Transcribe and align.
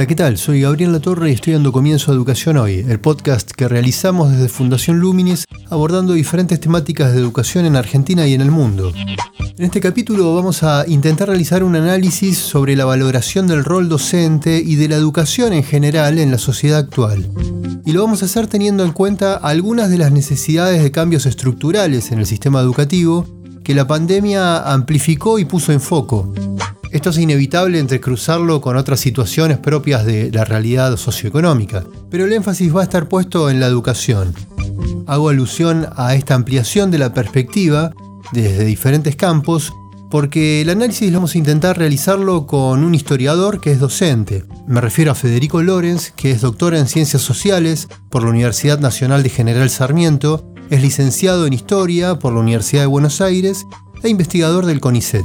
Hola, 0.00 0.06
¿qué 0.06 0.14
tal? 0.14 0.38
Soy 0.38 0.62
Gabriel 0.62 0.92
Latorre 0.92 1.28
y 1.28 1.34
estoy 1.34 1.52
dando 1.52 1.72
comienzo 1.72 2.10
a 2.10 2.14
Educación 2.14 2.56
Hoy, 2.56 2.86
el 2.88 3.00
podcast 3.00 3.50
que 3.50 3.68
realizamos 3.68 4.30
desde 4.30 4.48
Fundación 4.48 4.98
Luminis 4.98 5.44
abordando 5.68 6.14
diferentes 6.14 6.58
temáticas 6.58 7.12
de 7.12 7.18
educación 7.18 7.66
en 7.66 7.76
Argentina 7.76 8.26
y 8.26 8.32
en 8.32 8.40
el 8.40 8.50
mundo. 8.50 8.94
En 8.96 9.62
este 9.66 9.78
capítulo 9.82 10.34
vamos 10.34 10.62
a 10.62 10.86
intentar 10.88 11.28
realizar 11.28 11.62
un 11.62 11.76
análisis 11.76 12.38
sobre 12.38 12.76
la 12.76 12.86
valoración 12.86 13.46
del 13.46 13.62
rol 13.62 13.90
docente 13.90 14.62
y 14.64 14.76
de 14.76 14.88
la 14.88 14.96
educación 14.96 15.52
en 15.52 15.64
general 15.64 16.18
en 16.18 16.30
la 16.30 16.38
sociedad 16.38 16.78
actual. 16.78 17.30
Y 17.84 17.92
lo 17.92 18.02
vamos 18.02 18.22
a 18.22 18.24
hacer 18.24 18.46
teniendo 18.46 18.86
en 18.86 18.92
cuenta 18.92 19.34
algunas 19.34 19.90
de 19.90 19.98
las 19.98 20.12
necesidades 20.12 20.82
de 20.82 20.92
cambios 20.92 21.26
estructurales 21.26 22.10
en 22.10 22.20
el 22.20 22.26
sistema 22.26 22.60
educativo 22.60 23.26
que 23.62 23.74
la 23.74 23.86
pandemia 23.86 24.60
amplificó 24.60 25.38
y 25.38 25.44
puso 25.44 25.72
en 25.72 25.80
foco. 25.82 26.32
Esto 26.92 27.10
es 27.10 27.18
inevitable 27.18 27.78
entrecruzarlo 27.78 28.60
con 28.60 28.76
otras 28.76 28.98
situaciones 28.98 29.58
propias 29.58 30.04
de 30.04 30.32
la 30.32 30.44
realidad 30.44 30.96
socioeconómica, 30.96 31.84
pero 32.10 32.24
el 32.24 32.32
énfasis 32.32 32.74
va 32.74 32.80
a 32.80 32.84
estar 32.84 33.08
puesto 33.08 33.48
en 33.48 33.60
la 33.60 33.66
educación. 33.66 34.34
Hago 35.06 35.28
alusión 35.28 35.86
a 35.96 36.14
esta 36.16 36.34
ampliación 36.34 36.90
de 36.90 36.98
la 36.98 37.14
perspectiva 37.14 37.92
desde 38.32 38.64
diferentes 38.64 39.14
campos 39.14 39.72
porque 40.10 40.60
el 40.60 40.70
análisis 40.70 41.12
vamos 41.12 41.34
a 41.34 41.38
intentar 41.38 41.78
realizarlo 41.78 42.46
con 42.46 42.82
un 42.82 42.96
historiador 42.96 43.60
que 43.60 43.70
es 43.70 43.78
docente. 43.78 44.44
Me 44.66 44.80
refiero 44.80 45.12
a 45.12 45.14
Federico 45.14 45.62
Lorenz, 45.62 46.10
que 46.16 46.32
es 46.32 46.40
doctor 46.40 46.74
en 46.74 46.88
Ciencias 46.88 47.22
Sociales 47.22 47.88
por 48.08 48.24
la 48.24 48.30
Universidad 48.30 48.80
Nacional 48.80 49.22
de 49.22 49.30
General 49.30 49.70
Sarmiento, 49.70 50.52
es 50.68 50.82
licenciado 50.82 51.46
en 51.46 51.52
Historia 51.52 52.18
por 52.18 52.32
la 52.32 52.40
Universidad 52.40 52.82
de 52.82 52.86
Buenos 52.86 53.20
Aires 53.20 53.64
e 54.02 54.08
investigador 54.08 54.66
del 54.66 54.80
CONICET. 54.80 55.24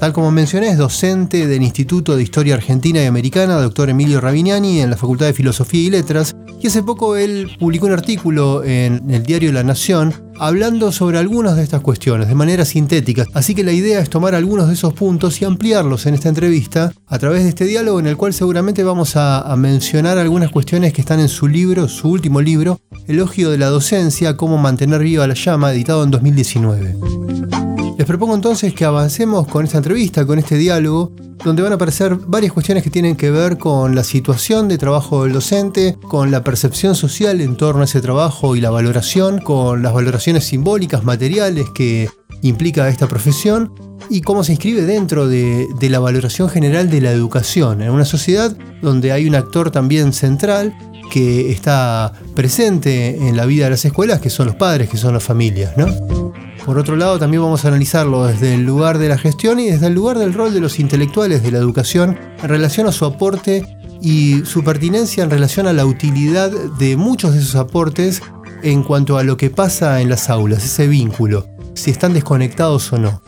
Tal 0.00 0.14
como 0.14 0.30
mencioné, 0.30 0.70
es 0.70 0.78
docente 0.78 1.46
del 1.46 1.62
Instituto 1.62 2.16
de 2.16 2.22
Historia 2.22 2.54
Argentina 2.54 3.02
y 3.02 3.04
Americana, 3.04 3.60
doctor 3.60 3.90
Emilio 3.90 4.18
Rabiniani, 4.18 4.80
en 4.80 4.88
la 4.88 4.96
Facultad 4.96 5.26
de 5.26 5.34
Filosofía 5.34 5.82
y 5.82 5.90
Letras, 5.90 6.34
y 6.58 6.68
hace 6.68 6.82
poco 6.82 7.16
él 7.16 7.50
publicó 7.58 7.84
un 7.84 7.92
artículo 7.92 8.64
en 8.64 9.10
el 9.10 9.24
diario 9.24 9.52
La 9.52 9.62
Nación 9.62 10.14
hablando 10.38 10.90
sobre 10.90 11.18
algunas 11.18 11.54
de 11.56 11.64
estas 11.64 11.82
cuestiones 11.82 12.28
de 12.28 12.34
manera 12.34 12.64
sintética. 12.64 13.26
Así 13.34 13.54
que 13.54 13.62
la 13.62 13.72
idea 13.72 14.00
es 14.00 14.08
tomar 14.08 14.34
algunos 14.34 14.68
de 14.68 14.72
esos 14.72 14.94
puntos 14.94 15.42
y 15.42 15.44
ampliarlos 15.44 16.06
en 16.06 16.14
esta 16.14 16.30
entrevista 16.30 16.94
a 17.06 17.18
través 17.18 17.42
de 17.42 17.50
este 17.50 17.66
diálogo 17.66 18.00
en 18.00 18.06
el 18.06 18.16
cual 18.16 18.32
seguramente 18.32 18.82
vamos 18.82 19.16
a, 19.16 19.42
a 19.42 19.54
mencionar 19.56 20.16
algunas 20.16 20.50
cuestiones 20.50 20.94
que 20.94 21.02
están 21.02 21.20
en 21.20 21.28
su 21.28 21.46
libro, 21.46 21.88
su 21.88 22.08
último 22.08 22.40
libro, 22.40 22.80
Elogio 23.06 23.50
de 23.50 23.58
la 23.58 23.68
Docencia, 23.68 24.38
cómo 24.38 24.56
mantener 24.56 25.02
viva 25.02 25.26
la 25.26 25.34
llama, 25.34 25.74
editado 25.74 26.04
en 26.04 26.10
2019. 26.10 27.69
Les 28.00 28.06
propongo 28.06 28.34
entonces 28.34 28.72
que 28.72 28.86
avancemos 28.86 29.46
con 29.46 29.66
esta 29.66 29.76
entrevista, 29.76 30.24
con 30.24 30.38
este 30.38 30.56
diálogo, 30.56 31.12
donde 31.44 31.60
van 31.60 31.72
a 31.72 31.74
aparecer 31.74 32.14
varias 32.14 32.50
cuestiones 32.50 32.82
que 32.82 32.88
tienen 32.88 33.14
que 33.14 33.30
ver 33.30 33.58
con 33.58 33.94
la 33.94 34.04
situación 34.04 34.68
de 34.68 34.78
trabajo 34.78 35.24
del 35.24 35.34
docente, 35.34 35.98
con 36.08 36.30
la 36.30 36.42
percepción 36.42 36.94
social 36.94 37.42
en 37.42 37.58
torno 37.58 37.82
a 37.82 37.84
ese 37.84 38.00
trabajo 38.00 38.56
y 38.56 38.62
la 38.62 38.70
valoración, 38.70 39.38
con 39.38 39.82
las 39.82 39.92
valoraciones 39.92 40.44
simbólicas, 40.44 41.04
materiales 41.04 41.68
que 41.74 42.08
implica 42.42 42.88
esta 42.88 43.06
profesión 43.08 43.72
y 44.08 44.22
cómo 44.22 44.44
se 44.44 44.52
inscribe 44.52 44.82
dentro 44.82 45.28
de, 45.28 45.68
la 45.80 45.98
valoración 45.98 46.48
general 46.48 46.90
de 46.90 47.00
la 47.00 47.12
educación 47.12 47.82
en 47.82 47.90
una 47.90 48.04
sociedad 48.04 48.56
donde 48.82 49.12
hay 49.12 49.26
un 49.26 49.34
actor 49.34 49.70
también 49.70 50.12
central 50.12 50.74
que 51.10 51.50
está 51.50 52.12
presente 52.34 53.28
en 53.28 53.36
la 53.36 53.44
vida 53.44 53.64
de 53.64 53.70
las 53.70 53.84
escuelas, 53.84 54.20
que 54.20 54.30
son 54.30 54.46
los 54.46 54.56
padres, 54.56 54.88
que 54.88 54.96
son 54.96 55.12
las 55.12 55.24
familias, 55.24 55.76
¿no? 55.76 56.32
Por 56.64 56.78
otro 56.78 56.94
lado, 56.94 57.18
también 57.18 57.42
vamos 57.42 57.64
a 57.64 57.68
analizarlo 57.68 58.26
desde 58.26 58.54
el 58.54 58.64
lugar 58.64 58.98
de 58.98 59.08
la 59.08 59.18
gestión 59.18 59.58
y 59.58 59.70
desde 59.70 59.88
el 59.88 59.94
lugar 59.94 60.18
del 60.18 60.32
rol 60.32 60.54
de 60.54 60.60
los 60.60 60.78
intelectuales 60.78 61.42
de 61.42 61.50
la 61.50 61.58
educación 61.58 62.16
en 62.42 62.48
relación 62.48 62.86
a 62.86 62.92
su 62.92 63.04
aporte 63.06 63.64
y 64.00 64.44
su 64.44 64.62
pertinencia 64.62 65.24
en 65.24 65.30
relación 65.30 65.66
a 65.66 65.72
la 65.72 65.84
utilidad 65.84 66.50
de 66.78 66.96
muchos 66.96 67.34
de 67.34 67.40
esos 67.40 67.56
aportes 67.56 68.22
en 68.62 68.82
cuanto 68.82 69.18
a 69.18 69.24
lo 69.24 69.36
que 69.36 69.50
pasa 69.50 70.00
en 70.00 70.08
las 70.08 70.30
aulas, 70.30 70.64
ese 70.64 70.86
vínculo, 70.86 71.46
si 71.74 71.90
están 71.90 72.12
desconectados 72.12 72.92
o 72.92 72.98
no. 72.98 73.22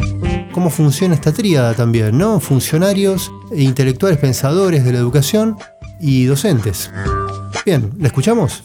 Cómo 0.52 0.70
funciona 0.70 1.14
esta 1.14 1.32
tríada 1.32 1.74
también, 1.74 2.18
¿no? 2.18 2.40
Funcionarios 2.40 3.32
e 3.50 3.62
intelectuales 3.62 4.18
pensadores 4.18 4.84
de 4.84 4.92
la 4.92 4.98
educación 4.98 5.56
y 6.00 6.24
docentes. 6.26 6.90
Bien, 7.64 7.92
¿la 7.98 8.08
escuchamos? 8.08 8.62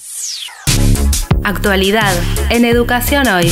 Actualidad 1.43 2.13
en 2.49 2.65
Educación 2.65 3.27
Hoy. 3.27 3.51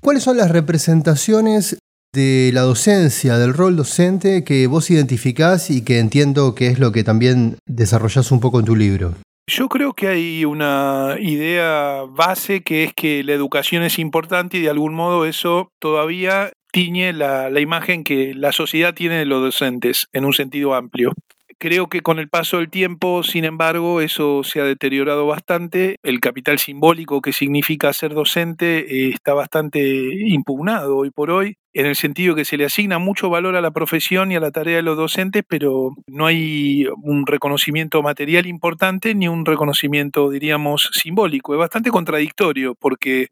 ¿Cuáles 0.00 0.22
son 0.22 0.36
las 0.36 0.50
representaciones 0.50 1.78
de 2.12 2.50
la 2.54 2.62
docencia, 2.62 3.38
del 3.38 3.54
rol 3.54 3.76
docente 3.76 4.44
que 4.44 4.66
vos 4.68 4.90
identificás 4.90 5.70
y 5.70 5.82
que 5.82 5.98
entiendo 5.98 6.54
que 6.54 6.68
es 6.68 6.78
lo 6.78 6.92
que 6.92 7.02
también 7.02 7.58
desarrollás 7.66 8.30
un 8.30 8.40
poco 8.40 8.60
en 8.60 8.66
tu 8.66 8.76
libro? 8.76 9.14
Yo 9.48 9.68
creo 9.68 9.92
que 9.92 10.08
hay 10.08 10.44
una 10.44 11.14
idea 11.20 12.02
base 12.08 12.64
que 12.64 12.82
es 12.82 12.92
que 12.92 13.22
la 13.22 13.32
educación 13.32 13.84
es 13.84 14.00
importante 14.00 14.56
y 14.56 14.62
de 14.62 14.70
algún 14.70 14.92
modo 14.92 15.24
eso 15.24 15.70
todavía 15.78 16.52
tiñe 16.72 17.12
la, 17.12 17.48
la 17.48 17.60
imagen 17.60 18.02
que 18.02 18.34
la 18.34 18.50
sociedad 18.50 18.92
tiene 18.92 19.18
de 19.18 19.24
los 19.24 19.40
docentes 19.40 20.08
en 20.12 20.24
un 20.24 20.32
sentido 20.32 20.74
amplio. 20.74 21.12
Creo 21.58 21.88
que 21.88 22.02
con 22.02 22.18
el 22.18 22.28
paso 22.28 22.58
del 22.58 22.68
tiempo, 22.68 23.22
sin 23.22 23.46
embargo, 23.46 24.02
eso 24.02 24.44
se 24.44 24.60
ha 24.60 24.64
deteriorado 24.64 25.26
bastante. 25.26 25.96
El 26.02 26.20
capital 26.20 26.58
simbólico 26.58 27.22
que 27.22 27.32
significa 27.32 27.94
ser 27.94 28.12
docente 28.12 29.06
eh, 29.06 29.08
está 29.14 29.32
bastante 29.32 29.80
impugnado 30.28 30.98
hoy 30.98 31.10
por 31.10 31.30
hoy, 31.30 31.56
en 31.72 31.86
el 31.86 31.96
sentido 31.96 32.34
que 32.34 32.44
se 32.44 32.58
le 32.58 32.66
asigna 32.66 32.98
mucho 32.98 33.30
valor 33.30 33.56
a 33.56 33.62
la 33.62 33.70
profesión 33.70 34.30
y 34.30 34.36
a 34.36 34.40
la 34.40 34.50
tarea 34.50 34.76
de 34.76 34.82
los 34.82 34.98
docentes, 34.98 35.44
pero 35.48 35.94
no 36.06 36.26
hay 36.26 36.86
un 37.02 37.26
reconocimiento 37.26 38.02
material 38.02 38.46
importante 38.46 39.14
ni 39.14 39.26
un 39.26 39.46
reconocimiento, 39.46 40.28
diríamos, 40.28 40.90
simbólico. 40.92 41.54
Es 41.54 41.58
bastante 41.58 41.90
contradictorio 41.90 42.74
porque 42.74 43.28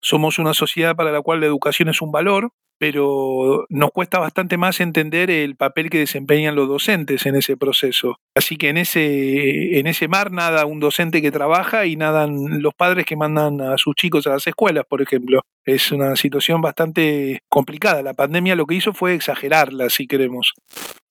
somos 0.00 0.40
una 0.40 0.54
sociedad 0.54 0.96
para 0.96 1.12
la 1.12 1.22
cual 1.22 1.40
la 1.40 1.46
educación 1.46 1.88
es 1.88 2.02
un 2.02 2.10
valor, 2.10 2.50
pero 2.80 3.66
nos 3.68 3.90
cuesta 3.90 4.18
bastante 4.18 4.56
más 4.56 4.80
entender 4.80 5.30
el 5.30 5.54
papel 5.54 5.90
que 5.90 5.98
desempeñan 5.98 6.54
los 6.54 6.66
docentes 6.66 7.26
en 7.26 7.36
ese 7.36 7.58
proceso. 7.58 8.16
Así 8.34 8.56
que 8.56 8.70
en 8.70 8.78
ese, 8.78 9.78
en 9.78 9.86
ese 9.86 10.08
mar 10.08 10.32
nada 10.32 10.64
un 10.64 10.80
docente 10.80 11.20
que 11.20 11.30
trabaja 11.30 11.84
y 11.84 11.96
nadan 11.96 12.62
los 12.62 12.72
padres 12.72 13.04
que 13.04 13.16
mandan 13.16 13.60
a 13.60 13.76
sus 13.76 13.94
chicos 13.96 14.26
a 14.26 14.30
las 14.30 14.46
escuelas, 14.46 14.86
por 14.88 15.02
ejemplo. 15.02 15.42
Es 15.66 15.92
una 15.92 16.16
situación 16.16 16.62
bastante 16.62 17.40
complicada. 17.50 18.00
La 18.02 18.14
pandemia 18.14 18.56
lo 18.56 18.64
que 18.64 18.76
hizo 18.76 18.94
fue 18.94 19.12
exagerarla, 19.12 19.90
si 19.90 20.06
queremos, 20.06 20.54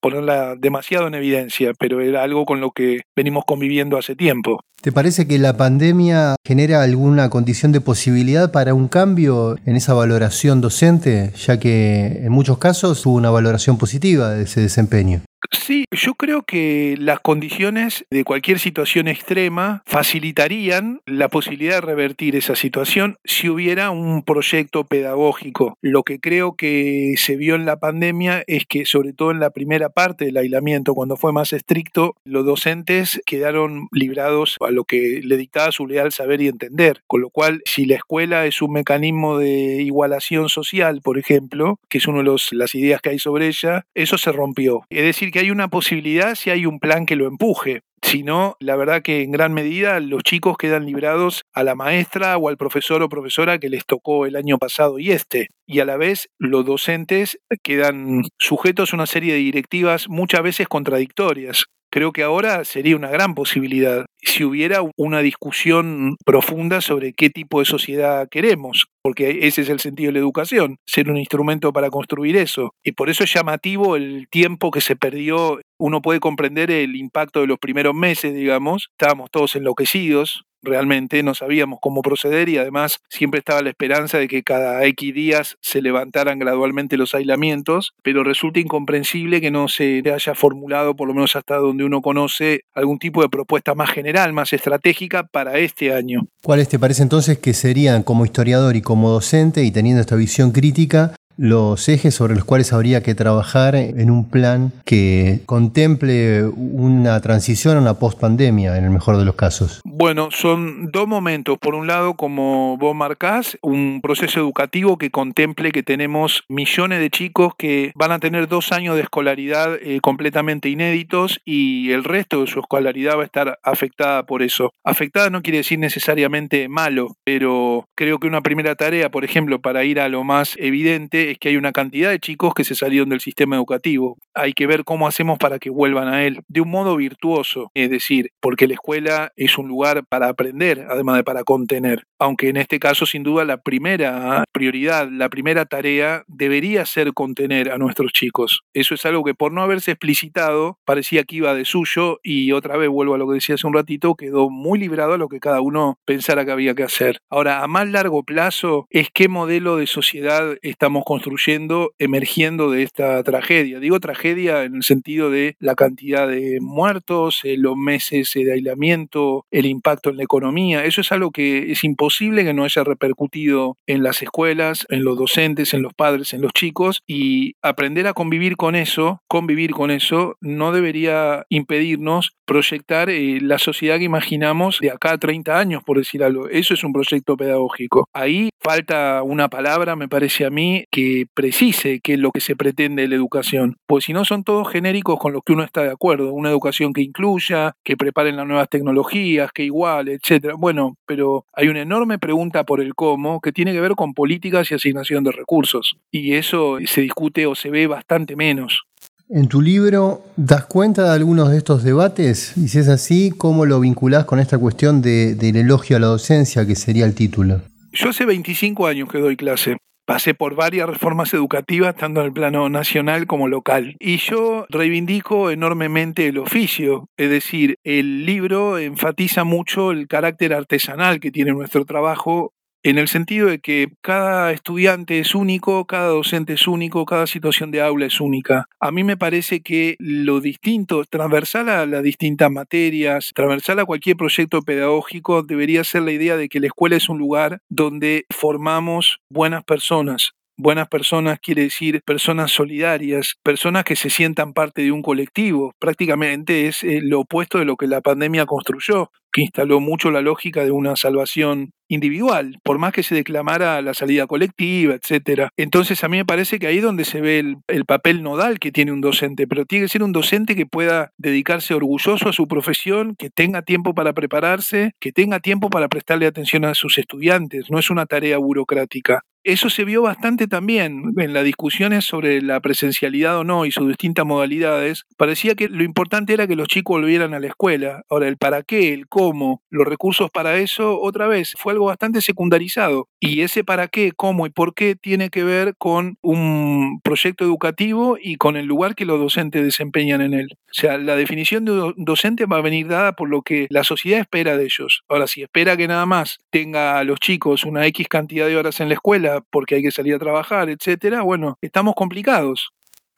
ponerla 0.02 0.56
demasiado 0.58 1.08
en 1.08 1.16
evidencia, 1.16 1.72
pero 1.78 2.02
era 2.02 2.24
algo 2.24 2.46
con 2.46 2.62
lo 2.62 2.72
que 2.72 3.02
venimos 3.16 3.44
conviviendo 3.46 3.98
hace 3.98 4.16
tiempo. 4.16 4.62
¿Te 4.82 4.94
parece 4.94 5.28
que 5.28 5.38
la 5.40 5.58
pandemia 5.58 6.36
genera 6.46 6.82
alguna 6.84 7.30
condición 7.30 7.74
de 7.74 7.82
posibilidad 7.82 8.52
para 8.52 8.74
un 8.74 8.88
cambio 8.88 9.58
en 9.66 9.76
esa 9.76 9.94
valoración 9.94 10.62
docente, 10.62 11.34
ya 11.36 11.60
que 11.60 12.22
en 12.24 12.32
muchos 12.32 12.60
casos 12.60 13.06
hubo 13.06 13.16
una 13.16 13.30
valoración 13.30 13.78
positiva 13.78 14.30
de 14.30 14.44
ese 14.44 14.62
desempeño? 14.62 15.22
Sí, 15.52 15.86
yo 15.92 16.16
creo 16.16 16.44
que 16.44 16.96
las 17.00 17.20
condiciones 17.22 18.06
de 18.10 18.24
cualquier 18.24 18.60
situación 18.60 19.08
extrema 19.08 19.84
facilitarían 19.86 21.02
la 21.06 21.30
posibilidad 21.30 21.76
de 21.76 21.82
revertir 21.82 22.36
esa 22.36 22.56
situación 22.56 23.18
si 23.24 23.50
hubiera 23.50 23.90
un 23.92 24.24
proyecto 24.24 24.84
pedagógico. 24.84 25.78
Lo 25.82 26.04
que 26.04 26.20
creo 26.20 26.56
que 26.56 27.16
se 27.18 27.36
vio 27.36 27.56
en 27.56 27.66
la 27.66 27.80
pandemia 27.80 28.44
es 28.48 28.66
que 28.66 28.86
sobre 28.86 29.14
todo 29.14 29.32
en 29.32 29.40
la 29.40 29.52
primera 29.52 29.90
parte 29.90 30.26
del 30.26 30.38
aislamiento, 30.38 30.94
cuando 30.94 31.16
fue 31.16 31.32
más 31.32 31.54
estricto, 31.54 32.16
los 32.26 32.46
docentes 32.46 33.22
quedaron 33.26 33.88
librados 33.92 34.58
a 34.60 34.72
lo 34.72 34.84
que 34.84 35.22
le 35.24 35.38
dictaba 35.38 35.72
su 35.72 35.88
leal 35.88 36.12
saber 36.12 36.42
y 36.42 36.48
entender. 36.48 37.02
Con 37.08 37.22
lo 37.22 37.30
cual, 37.30 37.62
si 37.66 37.86
la 37.86 37.96
escuela 37.96 38.46
es 38.46 38.62
un 38.62 38.74
mecanismo 38.74 39.38
de 39.38 39.82
igualación 39.82 40.50
social, 40.50 41.02
por 41.02 41.18
ejemplo, 41.18 41.80
que 41.90 42.00
es 42.00 42.08
una 42.08 42.24
de 42.24 42.38
las 42.52 42.76
ideas 42.76 43.02
que 43.02 43.10
hay 43.10 43.20
sobre 43.20 43.48
ella, 43.48 43.86
eso 43.94 44.18
se 44.18 44.32
rompió. 44.32 44.84
Es 44.90 45.04
decir, 45.04 45.29
que 45.32 45.40
hay 45.40 45.52
una 45.52 45.68
posibilidad 45.68 46.36
si 46.36 46.50
hay 46.50 46.66
un 46.66 46.80
plan 46.80 47.06
que 47.06 47.16
lo 47.16 47.28
empuje. 47.28 47.82
sino 48.02 48.56
la 48.60 48.76
verdad 48.78 49.02
que 49.02 49.22
en 49.24 49.32
gran 49.32 49.54
medida 49.54 50.00
los 50.00 50.24
chicos 50.24 50.58
quedan 50.58 50.86
librados 50.86 51.44
a 51.54 51.64
la 51.64 51.76
maestra 51.76 52.38
o 52.38 52.48
al 52.48 52.58
profesor 52.58 53.04
o 53.04 53.10
profesora 53.10 53.60
que 53.60 53.70
les 53.70 53.86
tocó 53.86 54.26
el 54.26 54.36
año 54.38 54.58
pasado 54.58 55.00
y 55.00 55.12
este. 55.12 55.48
Y 55.68 55.80
a 55.82 55.86
la 55.86 55.98
vez 55.98 56.30
los 56.40 56.66
docentes 56.66 57.40
quedan 57.62 58.24
sujetos 58.38 58.94
a 58.94 58.96
una 58.96 59.06
serie 59.06 59.34
de 59.34 59.40
directivas 59.40 60.08
muchas 60.10 60.42
veces 60.44 60.68
contradictorias. 60.68 61.66
Creo 61.92 62.12
que 62.12 62.24
ahora 62.24 62.66
sería 62.66 62.96
una 62.96 63.10
gran 63.10 63.34
posibilidad 63.34 64.06
si 64.22 64.44
hubiera 64.44 64.82
una 64.98 65.22
discusión 65.22 66.18
profunda 66.26 66.82
sobre 66.82 67.14
qué 67.14 67.30
tipo 67.30 67.60
de 67.60 67.66
sociedad 67.66 68.28
queremos, 68.30 68.88
porque 69.02 69.48
ese 69.48 69.62
es 69.62 69.70
el 69.70 69.80
sentido 69.80 70.10
de 70.10 70.14
la 70.14 70.20
educación, 70.20 70.78
ser 70.86 71.10
un 71.10 71.18
instrumento 71.18 71.74
para 71.74 71.90
construir 71.90 72.36
eso. 72.38 72.74
Y 72.84 72.92
por 72.92 73.10
eso 73.10 73.24
es 73.24 73.34
llamativo 73.34 73.96
el 73.96 74.28
tiempo 74.30 74.72
que 74.72 74.82
se 74.82 74.96
perdió. 74.96 75.60
Uno 75.80 76.02
puede 76.02 76.20
comprender 76.20 76.70
el 76.70 76.96
impacto 76.96 77.42
de 77.42 77.48
los 77.48 77.60
primeros 77.60 77.96
meses, 77.96 78.34
digamos, 78.34 78.90
estábamos 78.92 79.32
todos 79.32 79.56
enloquecidos, 79.56 80.44
realmente 80.62 81.24
no 81.24 81.36
sabíamos 81.36 81.80
cómo 81.82 82.02
proceder 82.02 82.50
y 82.50 82.58
además 82.58 83.00
siempre 83.10 83.40
estaba 83.40 83.62
la 83.62 83.70
esperanza 83.70 84.18
de 84.18 84.28
que 84.28 84.44
cada 84.44 84.84
X 84.86 85.14
días 85.14 85.58
se 85.62 85.82
levantaran 85.82 86.40
gradualmente 86.40 86.98
los 86.98 87.14
aislamientos, 87.16 87.94
pero 88.04 88.24
resulta 88.24 88.60
incomprensible 88.60 89.42
que 89.42 89.52
no 89.52 89.68
se 89.68 90.04
haya 90.14 90.36
formulado, 90.36 90.96
por 90.96 91.08
lo 91.08 91.14
menos 91.14 91.36
hasta 91.36 91.56
donde 91.58 91.84
uno 91.84 92.02
conoce, 92.02 92.62
algún 92.74 93.00
tipo 93.00 93.22
de 93.22 93.30
propuesta 93.30 93.76
más 93.76 93.92
general, 93.92 94.34
más 94.34 94.54
estratégica 94.54 95.24
para 95.24 95.58
este 95.58 95.94
año. 95.94 96.28
¿Cuáles 96.44 96.70
te 96.70 96.80
parece 96.80 97.04
entonces 97.04 97.38
que 97.38 97.54
serían 97.54 98.04
como 98.04 98.26
historiador 98.26 98.76
y 98.76 98.82
como 98.82 99.10
docente 99.10 99.64
y 99.64 99.72
teniendo 99.72 100.02
esta 100.02 100.16
visión 100.16 100.52
crítica 100.52 101.14
los 101.40 101.88
ejes 101.88 102.14
sobre 102.14 102.36
los 102.36 102.44
cuales 102.44 102.74
habría 102.74 103.02
que 103.02 103.16
trabajar 103.16 103.74
en 103.76 104.12
un 104.12 104.30
plan 104.30 104.74
que 104.84 105.40
contemple 105.46 106.44
una 106.44 107.22
transición 107.22 107.78
a 107.78 107.82
una 107.82 107.94
post-pandemia, 107.94 108.78
en 108.78 108.84
el 108.84 108.90
mejor 108.90 109.18
de 109.18 109.24
los 109.24 109.36
casos? 109.36 109.80
Bueno, 109.86 110.30
son 110.32 110.92
dos 110.92 111.08
momentos. 111.08 111.58
Por 111.58 111.76
un 111.76 111.88
lado, 111.88 112.16
como 112.16 112.78
vos 112.78 112.94
marcás, 112.94 113.58
un 113.62 114.02
proceso 114.02 114.42
educativo 114.42 114.98
que 114.98 115.12
contemple 115.12 115.72
que 115.72 115.82
tenemos 115.82 116.44
millones 116.50 117.00
de 117.00 117.10
chicos 117.10 117.54
que 117.58 117.94
van 117.96 118.12
a 118.12 118.20
tener 118.20 118.50
dos 118.50 118.74
años 118.74 118.96
de 118.96 119.04
escolaridad 119.04 119.76
eh, 119.82 120.00
completamente 120.02 120.68
inéditos 120.68 121.40
y 121.46 121.92
el 121.92 122.04
resto 122.04 122.42
de 122.42 122.48
su 122.48 122.60
escolaridad 122.60 123.18
va 123.18 123.22
a 123.22 123.26
estar 123.26 123.60
afectada 123.64 124.26
por 124.26 124.42
eso. 124.42 124.74
Afectada 124.84 125.30
no 125.30 125.42
quiere 125.42 125.60
decir 125.60 125.80
necesariamente 125.80 126.68
malo, 126.68 127.16
pero 127.24 127.86
creo 127.96 128.20
que 128.20 128.28
una 128.28 128.42
primera 128.42 128.76
tarea, 128.76 129.10
por 129.10 129.24
ejemplo, 129.24 129.60
para 129.62 129.86
ir 129.86 130.02
a 130.02 130.10
lo 130.10 130.26
más 130.26 130.56
evidente, 130.58 131.29
es 131.32 131.38
que 131.40 131.50
hay 131.50 131.58
una 131.58 131.72
cantidad 131.72 132.10
de 132.10 132.20
chicos 132.20 132.54
que 132.54 132.64
se 132.64 132.76
salieron 132.76 133.10
del 133.10 133.22
sistema 133.22 133.56
educativo. 133.56 134.18
Hay 134.34 134.54
que 134.54 134.68
ver 134.68 134.84
cómo 134.84 135.08
hacemos 135.08 135.38
para 135.38 135.60
que 135.60 135.70
vuelvan 135.70 136.08
a 136.08 136.26
él 136.26 136.42
de 136.48 136.62
un 136.62 136.70
modo 136.70 136.96
virtuoso, 136.96 137.72
es 137.74 137.90
decir, 137.90 138.32
porque 138.42 138.68
la 138.68 138.74
escuela 138.74 139.32
es 139.36 139.58
un 139.58 139.68
lugar 139.68 140.04
para 140.08 140.30
aprender, 140.30 140.86
además 140.90 141.18
de 141.18 141.24
para 141.24 141.44
contener. 141.44 142.04
Aunque 142.20 142.50
en 142.50 142.58
este 142.58 142.80
caso, 142.80 143.06
sin 143.06 143.24
duda, 143.24 143.46
la 143.46 143.62
primera 143.62 144.44
prioridad, 144.52 145.10
la 145.10 145.30
primera 145.30 145.66
tarea 145.66 146.24
debería 146.28 146.86
ser 146.86 147.14
contener 147.14 147.72
a 147.72 147.78
nuestros 147.78 148.12
chicos. 148.12 148.62
Eso 148.74 148.96
es 148.96 149.06
algo 149.06 149.24
que 149.24 149.34
por 149.34 149.52
no 149.52 149.62
haberse 149.62 149.92
explicitado 149.92 150.78
parecía 150.86 151.24
que 151.24 151.38
iba 151.38 151.54
de 151.54 151.66
suyo 151.66 152.20
y 152.24 152.52
otra 152.52 152.78
vez 152.78 152.90
vuelvo 152.90 153.16
a 153.16 153.18
lo 153.18 153.28
que 153.28 153.36
decía 153.36 153.56
hace 153.56 153.68
un 153.68 153.74
ratito, 153.74 154.16
quedó 154.16 154.50
muy 154.50 154.80
librado 154.80 155.14
a 155.14 155.18
lo 155.18 155.30
que 155.30 155.40
cada 155.40 155.62
uno 155.62 155.98
pensara 156.06 156.46
que 156.46 156.52
había 156.52 156.76
que 156.76 156.84
hacer. 156.84 157.20
Ahora, 157.30 157.64
a 157.64 157.68
más 157.68 157.88
largo 157.88 158.24
plazo, 158.24 158.88
es 158.90 159.10
qué 159.14 159.28
modelo 159.28 159.78
de 159.78 159.88
sociedad 159.88 160.56
estamos 160.62 161.04
construyendo 161.06 161.19
construyendo, 161.20 161.92
emergiendo 162.00 162.72
de 162.72 162.84
esta 162.84 163.22
tragedia. 163.24 163.82
Digo 163.82 164.00
tragedia 164.00 164.64
en 164.64 164.76
el 164.76 164.84
sentido 164.84 165.30
de 165.30 165.58
la 165.60 165.76
cantidad 165.76 166.30
de 166.30 166.60
muertos, 166.62 167.42
eh, 167.44 167.58
los 167.58 167.76
meses 167.76 168.32
de 168.34 168.54
aislamiento, 168.54 169.46
el 169.52 169.66
impacto 169.66 170.10
en 170.10 170.16
la 170.16 170.24
economía. 170.24 170.86
Eso 170.86 171.02
es 171.02 171.12
algo 171.12 171.32
que 171.32 171.74
es 171.74 171.84
imposible 171.84 172.46
que 172.46 172.54
no 172.54 172.64
haya 172.64 172.86
repercutido 172.86 173.76
en 173.86 174.02
las 174.02 174.22
escuelas, 174.22 174.86
en 174.90 175.04
los 175.04 175.18
docentes, 175.18 175.74
en 175.74 175.82
los 175.82 175.94
padres, 175.94 176.34
en 176.34 176.42
los 176.42 176.54
chicos 176.54 177.02
y 177.06 177.56
aprender 177.62 178.08
a 178.08 178.14
convivir 178.14 178.56
con 178.56 178.76
eso, 178.76 179.22
convivir 179.28 179.72
con 179.72 179.92
eso, 179.92 180.38
no 180.40 180.72
debería 180.72 181.44
impedirnos 181.50 182.32
proyectar 182.46 183.10
eh, 183.10 183.40
la 183.42 183.60
sociedad 183.60 183.98
que 183.98 184.06
imaginamos 184.06 184.80
de 184.80 184.90
acá 184.90 185.12
a 185.12 185.18
30 185.18 185.60
años, 185.60 185.84
por 185.84 185.98
decir 185.98 186.24
algo. 186.24 186.48
Eso 186.48 186.74
es 186.74 186.84
un 186.84 186.94
proyecto 186.94 187.36
pedagógico. 187.38 188.08
Ahí 188.14 188.50
falta 188.60 189.22
una 189.24 189.50
palabra, 189.50 189.96
me 189.96 190.08
parece 190.08 190.46
a 190.46 190.50
mí, 190.50 190.86
que 190.92 191.09
precise 191.34 192.00
qué 192.02 192.14
es 192.14 192.20
lo 192.20 192.32
que 192.32 192.42
se 192.42 192.56
pretende 192.56 193.04
de 193.04 193.08
la 193.08 193.16
educación, 193.16 193.78
pues 193.86 194.06
si 194.06 194.14
no 194.14 194.26
son 194.26 194.44
todos 194.44 194.70
genéricos 194.70 195.20
con 195.20 195.34
los 195.34 195.44
que 195.44 195.54
uno 195.54 195.64
está 195.64 195.84
de 195.84 195.92
acuerdo, 195.92 196.34
una 196.34 196.50
educación 196.50 196.94
que 196.94 197.02
incluya, 197.02 197.74
que 197.84 197.98
preparen 197.98 198.36
las 198.36 198.48
nuevas 198.48 198.70
tecnologías, 198.70 199.52
que 199.52 199.64
igual, 199.64 200.10
etcétera. 200.10 200.56
Bueno, 200.58 200.96
pero 201.06 201.46
hay 201.54 201.68
una 201.68 201.82
enorme 201.82 202.20
pregunta 202.20 202.64
por 202.64 202.82
el 202.82 202.96
cómo 202.96 203.40
que 203.42 203.52
tiene 203.52 203.74
que 203.74 203.82
ver 203.82 203.96
con 203.96 204.14
políticas 204.14 204.72
y 204.72 204.76
asignación 204.76 205.24
de 205.24 205.32
recursos, 205.32 205.98
y 206.12 206.34
eso 206.34 206.78
se 206.86 207.02
discute 207.02 207.46
o 207.46 207.56
se 207.56 207.70
ve 207.70 207.88
bastante 207.88 208.36
menos. 208.36 208.84
En 209.32 209.48
tu 209.48 209.62
libro, 209.62 210.24
¿das 210.38 210.66
cuenta 210.66 211.04
de 211.04 211.14
algunos 211.14 211.52
de 211.52 211.58
estos 211.58 211.84
debates? 211.84 212.58
Y 212.58 212.68
si 212.68 212.80
es 212.80 212.88
así, 212.88 213.32
¿cómo 213.38 213.68
lo 213.68 213.80
vinculás 213.80 214.26
con 214.26 214.40
esta 214.40 214.58
cuestión 214.58 215.04
de, 215.04 215.36
del 215.36 215.56
elogio 215.56 215.98
a 215.98 216.00
la 216.00 216.08
docencia, 216.08 216.66
que 216.66 216.76
sería 216.76 217.06
el 217.06 217.14
título? 217.14 217.62
Yo 217.92 218.10
hace 218.10 218.26
25 218.26 218.88
años 218.88 219.08
que 219.08 219.20
doy 219.20 219.38
clase 219.38 219.78
pasé 220.10 220.34
por 220.34 220.56
varias 220.56 220.90
reformas 220.90 221.36
educativas, 221.36 221.96
tanto 221.96 222.22
en 222.22 222.26
el 222.26 222.34
plano 222.34 222.68
nacional 222.68 223.28
como 223.28 223.48
local. 223.48 223.96
Y 224.00 224.18
yo 224.18 224.66
reivindico 224.68 225.52
enormemente 225.52 226.26
el 226.26 226.40
oficio, 226.40 227.10
es 227.16 227.30
decir, 227.30 227.78
el 227.84 228.26
libro 228.26 228.80
enfatiza 228.80 229.44
mucho 229.44 229.92
el 229.92 230.08
carácter 230.08 230.56
artesanal 230.56 231.20
que 231.20 231.30
tiene 231.30 231.52
nuestro 231.52 231.86
trabajo 231.86 232.54
en 232.84 232.98
el 232.98 233.08
sentido 233.08 233.48
de 233.48 233.60
que 233.60 233.90
cada 234.02 234.52
estudiante 234.52 235.20
es 235.20 235.36
único, 235.36 235.86
cada 235.86 236.08
docente 236.08 236.54
es 236.54 236.68
único, 236.68 237.06
cada 237.06 237.28
situación 237.28 237.72
de 237.72 237.82
aula 237.82 238.06
es 238.06 238.22
única. 238.22 238.66
A 238.80 238.92
mí 238.92 239.04
me 239.04 239.18
parece 239.18 239.62
que 239.62 239.96
lo 240.00 240.40
distinto, 240.40 241.04
transversal 241.04 241.70
a 241.70 241.86
las 241.86 242.04
distintas 242.04 242.50
materias, 242.52 243.32
transversal 243.36 243.80
a 243.80 243.86
cualquier 243.86 244.16
proyecto 244.16 244.62
pedagógico, 244.62 245.44
debería 245.44 245.84
ser 245.84 246.04
la 246.04 246.12
idea 246.12 246.38
de 246.38 246.48
que 246.48 246.60
la 246.60 246.68
escuela 246.68 246.96
es 246.96 247.10
un 247.10 247.18
lugar 247.18 247.60
donde 247.70 248.26
formamos 248.30 249.20
buenas 249.30 249.64
personas, 249.64 250.34
Buenas 250.62 250.90
personas 250.90 251.40
quiere 251.40 251.62
decir 251.62 252.02
personas 252.04 252.52
solidarias, 252.52 253.36
personas 253.44 253.86
que 253.86 253.96
se 253.96 254.10
sientan 254.10 254.52
parte 254.52 254.82
de 254.82 254.92
un 254.92 255.02
colectivo. 255.02 255.74
Prácticamente 255.80 256.68
es 256.68 256.84
eh, 256.84 257.00
lo 257.02 257.22
opuesto 257.22 257.60
de 257.60 257.64
lo 257.64 257.78
que 257.78 257.88
la 257.88 258.02
pandemia 258.02 258.46
construyó, 258.46 259.10
que 259.32 259.44
instaló 259.44 259.80
mucho 259.80 260.12
la 260.12 260.20
lógica 260.20 260.66
de 260.66 260.72
una 260.72 260.98
salvación 260.98 261.72
individual, 261.88 262.58
por 262.62 262.78
más 262.78 262.92
que 262.92 263.04
se 263.04 263.16
declamara 263.16 263.82
la 263.82 263.94
salida 263.94 264.28
colectiva, 264.28 264.96
etcétera. 264.96 265.50
Entonces 265.56 266.04
a 266.04 266.10
mí 266.10 266.18
me 266.18 266.26
parece 266.26 266.60
que 266.60 266.68
ahí 266.68 266.80
es 266.80 266.84
donde 266.84 267.06
se 267.06 267.22
ve 267.22 267.40
el, 267.40 267.56
el, 267.70 267.86
papel 267.86 268.22
nodal 268.22 268.60
que 268.60 268.74
tiene 268.74 268.92
un 268.92 269.00
docente, 269.00 269.48
pero 269.48 269.64
tiene 269.66 269.86
que 269.86 269.90
ser 269.90 270.04
un 270.04 270.12
docente 270.12 270.58
que 270.58 270.66
pueda 270.66 271.14
dedicarse 271.18 271.74
orgulloso 271.74 272.28
a 272.28 272.34
su 272.34 272.50
profesión, 272.50 273.16
que 273.16 273.30
tenga 273.30 273.62
tiempo 273.62 273.94
para 273.94 274.12
prepararse, 274.12 274.92
que 275.00 275.14
tenga 275.14 275.40
tiempo 275.40 275.70
para 275.70 275.88
prestarle 275.88 276.26
atención 276.26 276.66
a 276.66 276.74
sus 276.74 276.98
estudiantes, 276.98 277.72
no 277.72 277.80
es 277.80 277.90
una 277.90 278.06
tarea 278.06 278.38
burocrática. 278.38 279.24
Eso 279.44 279.70
se 279.70 279.86
vio 279.86 280.02
bastante 280.02 280.48
también 280.48 281.14
en 281.18 281.34
las 281.34 281.46
discusiones 281.46 282.06
sobre 282.06 282.42
la 282.42 282.60
presencialidad 282.60 283.38
o 283.40 283.44
no 283.44 283.66
y 283.66 283.72
sus 283.72 283.88
distintas 283.88 284.26
modalidades. 284.26 285.06
Parecía 285.18 285.56
que 285.56 285.70
lo 285.70 285.84
importante 285.84 286.34
era 286.34 286.48
que 286.48 286.56
los 286.56 286.68
chicos 286.68 286.98
volvieran 286.98 287.34
a 287.34 287.40
la 287.40 287.48
escuela. 287.48 288.04
Ahora, 288.10 288.28
el 288.28 288.38
para 288.38 288.64
qué, 288.64 288.94
el 288.94 289.08
cómo, 289.08 289.64
los 289.70 289.88
recursos 289.88 290.30
para 290.30 290.58
eso, 290.58 291.00
otra 291.00 291.28
vez, 291.28 291.54
fue 291.58 291.74
algo 291.74 291.86
bastante 291.86 292.22
secundarizado. 292.22 293.08
Y 293.20 293.42
ese 293.42 293.64
para 293.64 293.88
qué, 293.88 294.12
cómo 294.12 294.46
y 294.46 294.50
por 294.50 294.74
qué 294.74 294.96
tiene 294.96 295.30
que 295.30 295.44
ver 295.44 295.76
con 295.78 296.18
un 296.22 297.00
proyecto 297.02 297.46
educativo 297.46 298.18
y 298.22 298.36
con 298.36 298.58
el 298.58 298.66
lugar 298.66 298.96
que 298.96 299.06
los 299.06 299.20
docentes 299.20 299.64
desempeñan 299.64 300.22
en 300.22 300.34
él. 300.34 300.50
O 300.54 300.74
sea, 300.74 300.98
la 300.98 301.16
definición 301.16 301.66
de 301.66 301.94
docente 301.98 302.46
va 302.46 302.58
a 302.58 302.62
venir 302.62 302.88
dada 302.88 303.14
por 303.14 303.30
lo 303.30 303.42
que 303.42 303.68
la 303.70 303.84
sociedad 303.84 304.20
espera 304.20 304.58
de 304.58 304.66
ellos. 304.66 305.04
Ahora, 305.08 305.28
si 305.28 305.42
espera 305.42 305.78
que 305.78 305.88
nada 305.88 306.06
más 306.06 306.40
tenga 306.50 307.00
a 307.00 307.04
los 307.04 307.20
chicos 307.20 307.64
una 307.64 307.86
X 307.88 308.08
cantidad 308.08 308.48
de 308.48 308.58
horas 308.58 308.80
en 308.80 308.90
la 308.90 308.96
escuela 308.96 309.29
porque 309.50 309.76
hay 309.76 309.82
que 309.82 309.92
salir 309.92 310.16
a 310.16 310.20
trabajar, 310.20 310.70
etcétera, 310.70 311.22
bueno, 311.22 311.58
estamos 311.62 311.96
complicados 311.96 312.70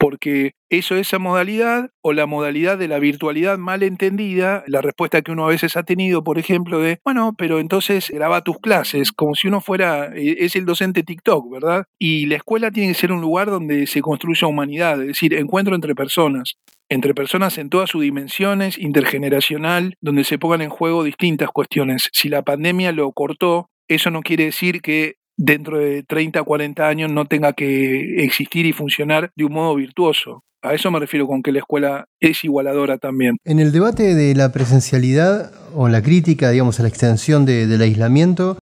porque 0.02 0.56
eso, 0.68 0.96
esa 0.96 1.20
modalidad 1.20 1.90
o 2.02 2.12
la 2.12 2.26
modalidad 2.26 2.76
de 2.76 2.88
la 2.88 2.98
virtualidad 2.98 3.56
mal 3.56 3.84
entendida, 3.84 4.64
la 4.66 4.80
respuesta 4.80 5.22
que 5.22 5.30
uno 5.30 5.44
a 5.44 5.48
veces 5.50 5.76
ha 5.76 5.84
tenido, 5.84 6.24
por 6.24 6.40
ejemplo, 6.40 6.80
de, 6.80 6.98
bueno, 7.04 7.36
pero 7.38 7.60
entonces 7.60 8.10
graba 8.10 8.40
tus 8.40 8.58
clases, 8.58 9.12
como 9.12 9.36
si 9.36 9.46
uno 9.46 9.60
fuera, 9.60 10.06
eh, 10.06 10.38
es 10.40 10.56
el 10.56 10.64
docente 10.64 11.04
TikTok, 11.04 11.48
¿verdad? 11.52 11.84
Y 12.00 12.26
la 12.26 12.34
escuela 12.34 12.72
tiene 12.72 12.88
que 12.88 12.98
ser 12.98 13.12
un 13.12 13.20
lugar 13.20 13.48
donde 13.48 13.86
se 13.86 14.02
construya 14.02 14.48
humanidad, 14.48 15.00
es 15.02 15.06
decir, 15.06 15.34
encuentro 15.34 15.76
entre 15.76 15.94
personas 15.94 16.56
entre 16.88 17.14
personas 17.14 17.56
en 17.56 17.70
todas 17.70 17.88
sus 17.88 18.02
dimensiones, 18.02 18.76
intergeneracional, 18.76 19.94
donde 20.02 20.24
se 20.24 20.38
pongan 20.38 20.60
en 20.60 20.68
juego 20.68 21.04
distintas 21.04 21.48
cuestiones. 21.48 22.10
Si 22.12 22.28
la 22.28 22.42
pandemia 22.42 22.92
lo 22.92 23.10
cortó, 23.12 23.70
eso 23.88 24.10
no 24.10 24.20
quiere 24.20 24.44
decir 24.44 24.82
que 24.82 25.14
dentro 25.36 25.78
de 25.78 26.02
30, 26.02 26.42
40 26.42 26.86
años 26.86 27.10
no 27.10 27.26
tenga 27.26 27.52
que 27.52 28.24
existir 28.24 28.66
y 28.66 28.72
funcionar 28.72 29.30
de 29.36 29.44
un 29.44 29.52
modo 29.52 29.74
virtuoso. 29.74 30.42
A 30.62 30.74
eso 30.74 30.90
me 30.92 31.00
refiero 31.00 31.26
con 31.26 31.42
que 31.42 31.50
la 31.50 31.58
escuela 31.58 32.04
es 32.20 32.44
igualadora 32.44 32.96
también. 32.98 33.36
En 33.44 33.58
el 33.58 33.72
debate 33.72 34.14
de 34.14 34.34
la 34.36 34.52
presencialidad 34.52 35.50
o 35.74 35.88
la 35.88 36.02
crítica, 36.02 36.50
digamos, 36.50 36.78
a 36.78 36.84
la 36.84 36.88
extensión 36.88 37.44
del 37.44 37.80
aislamiento, 37.80 38.58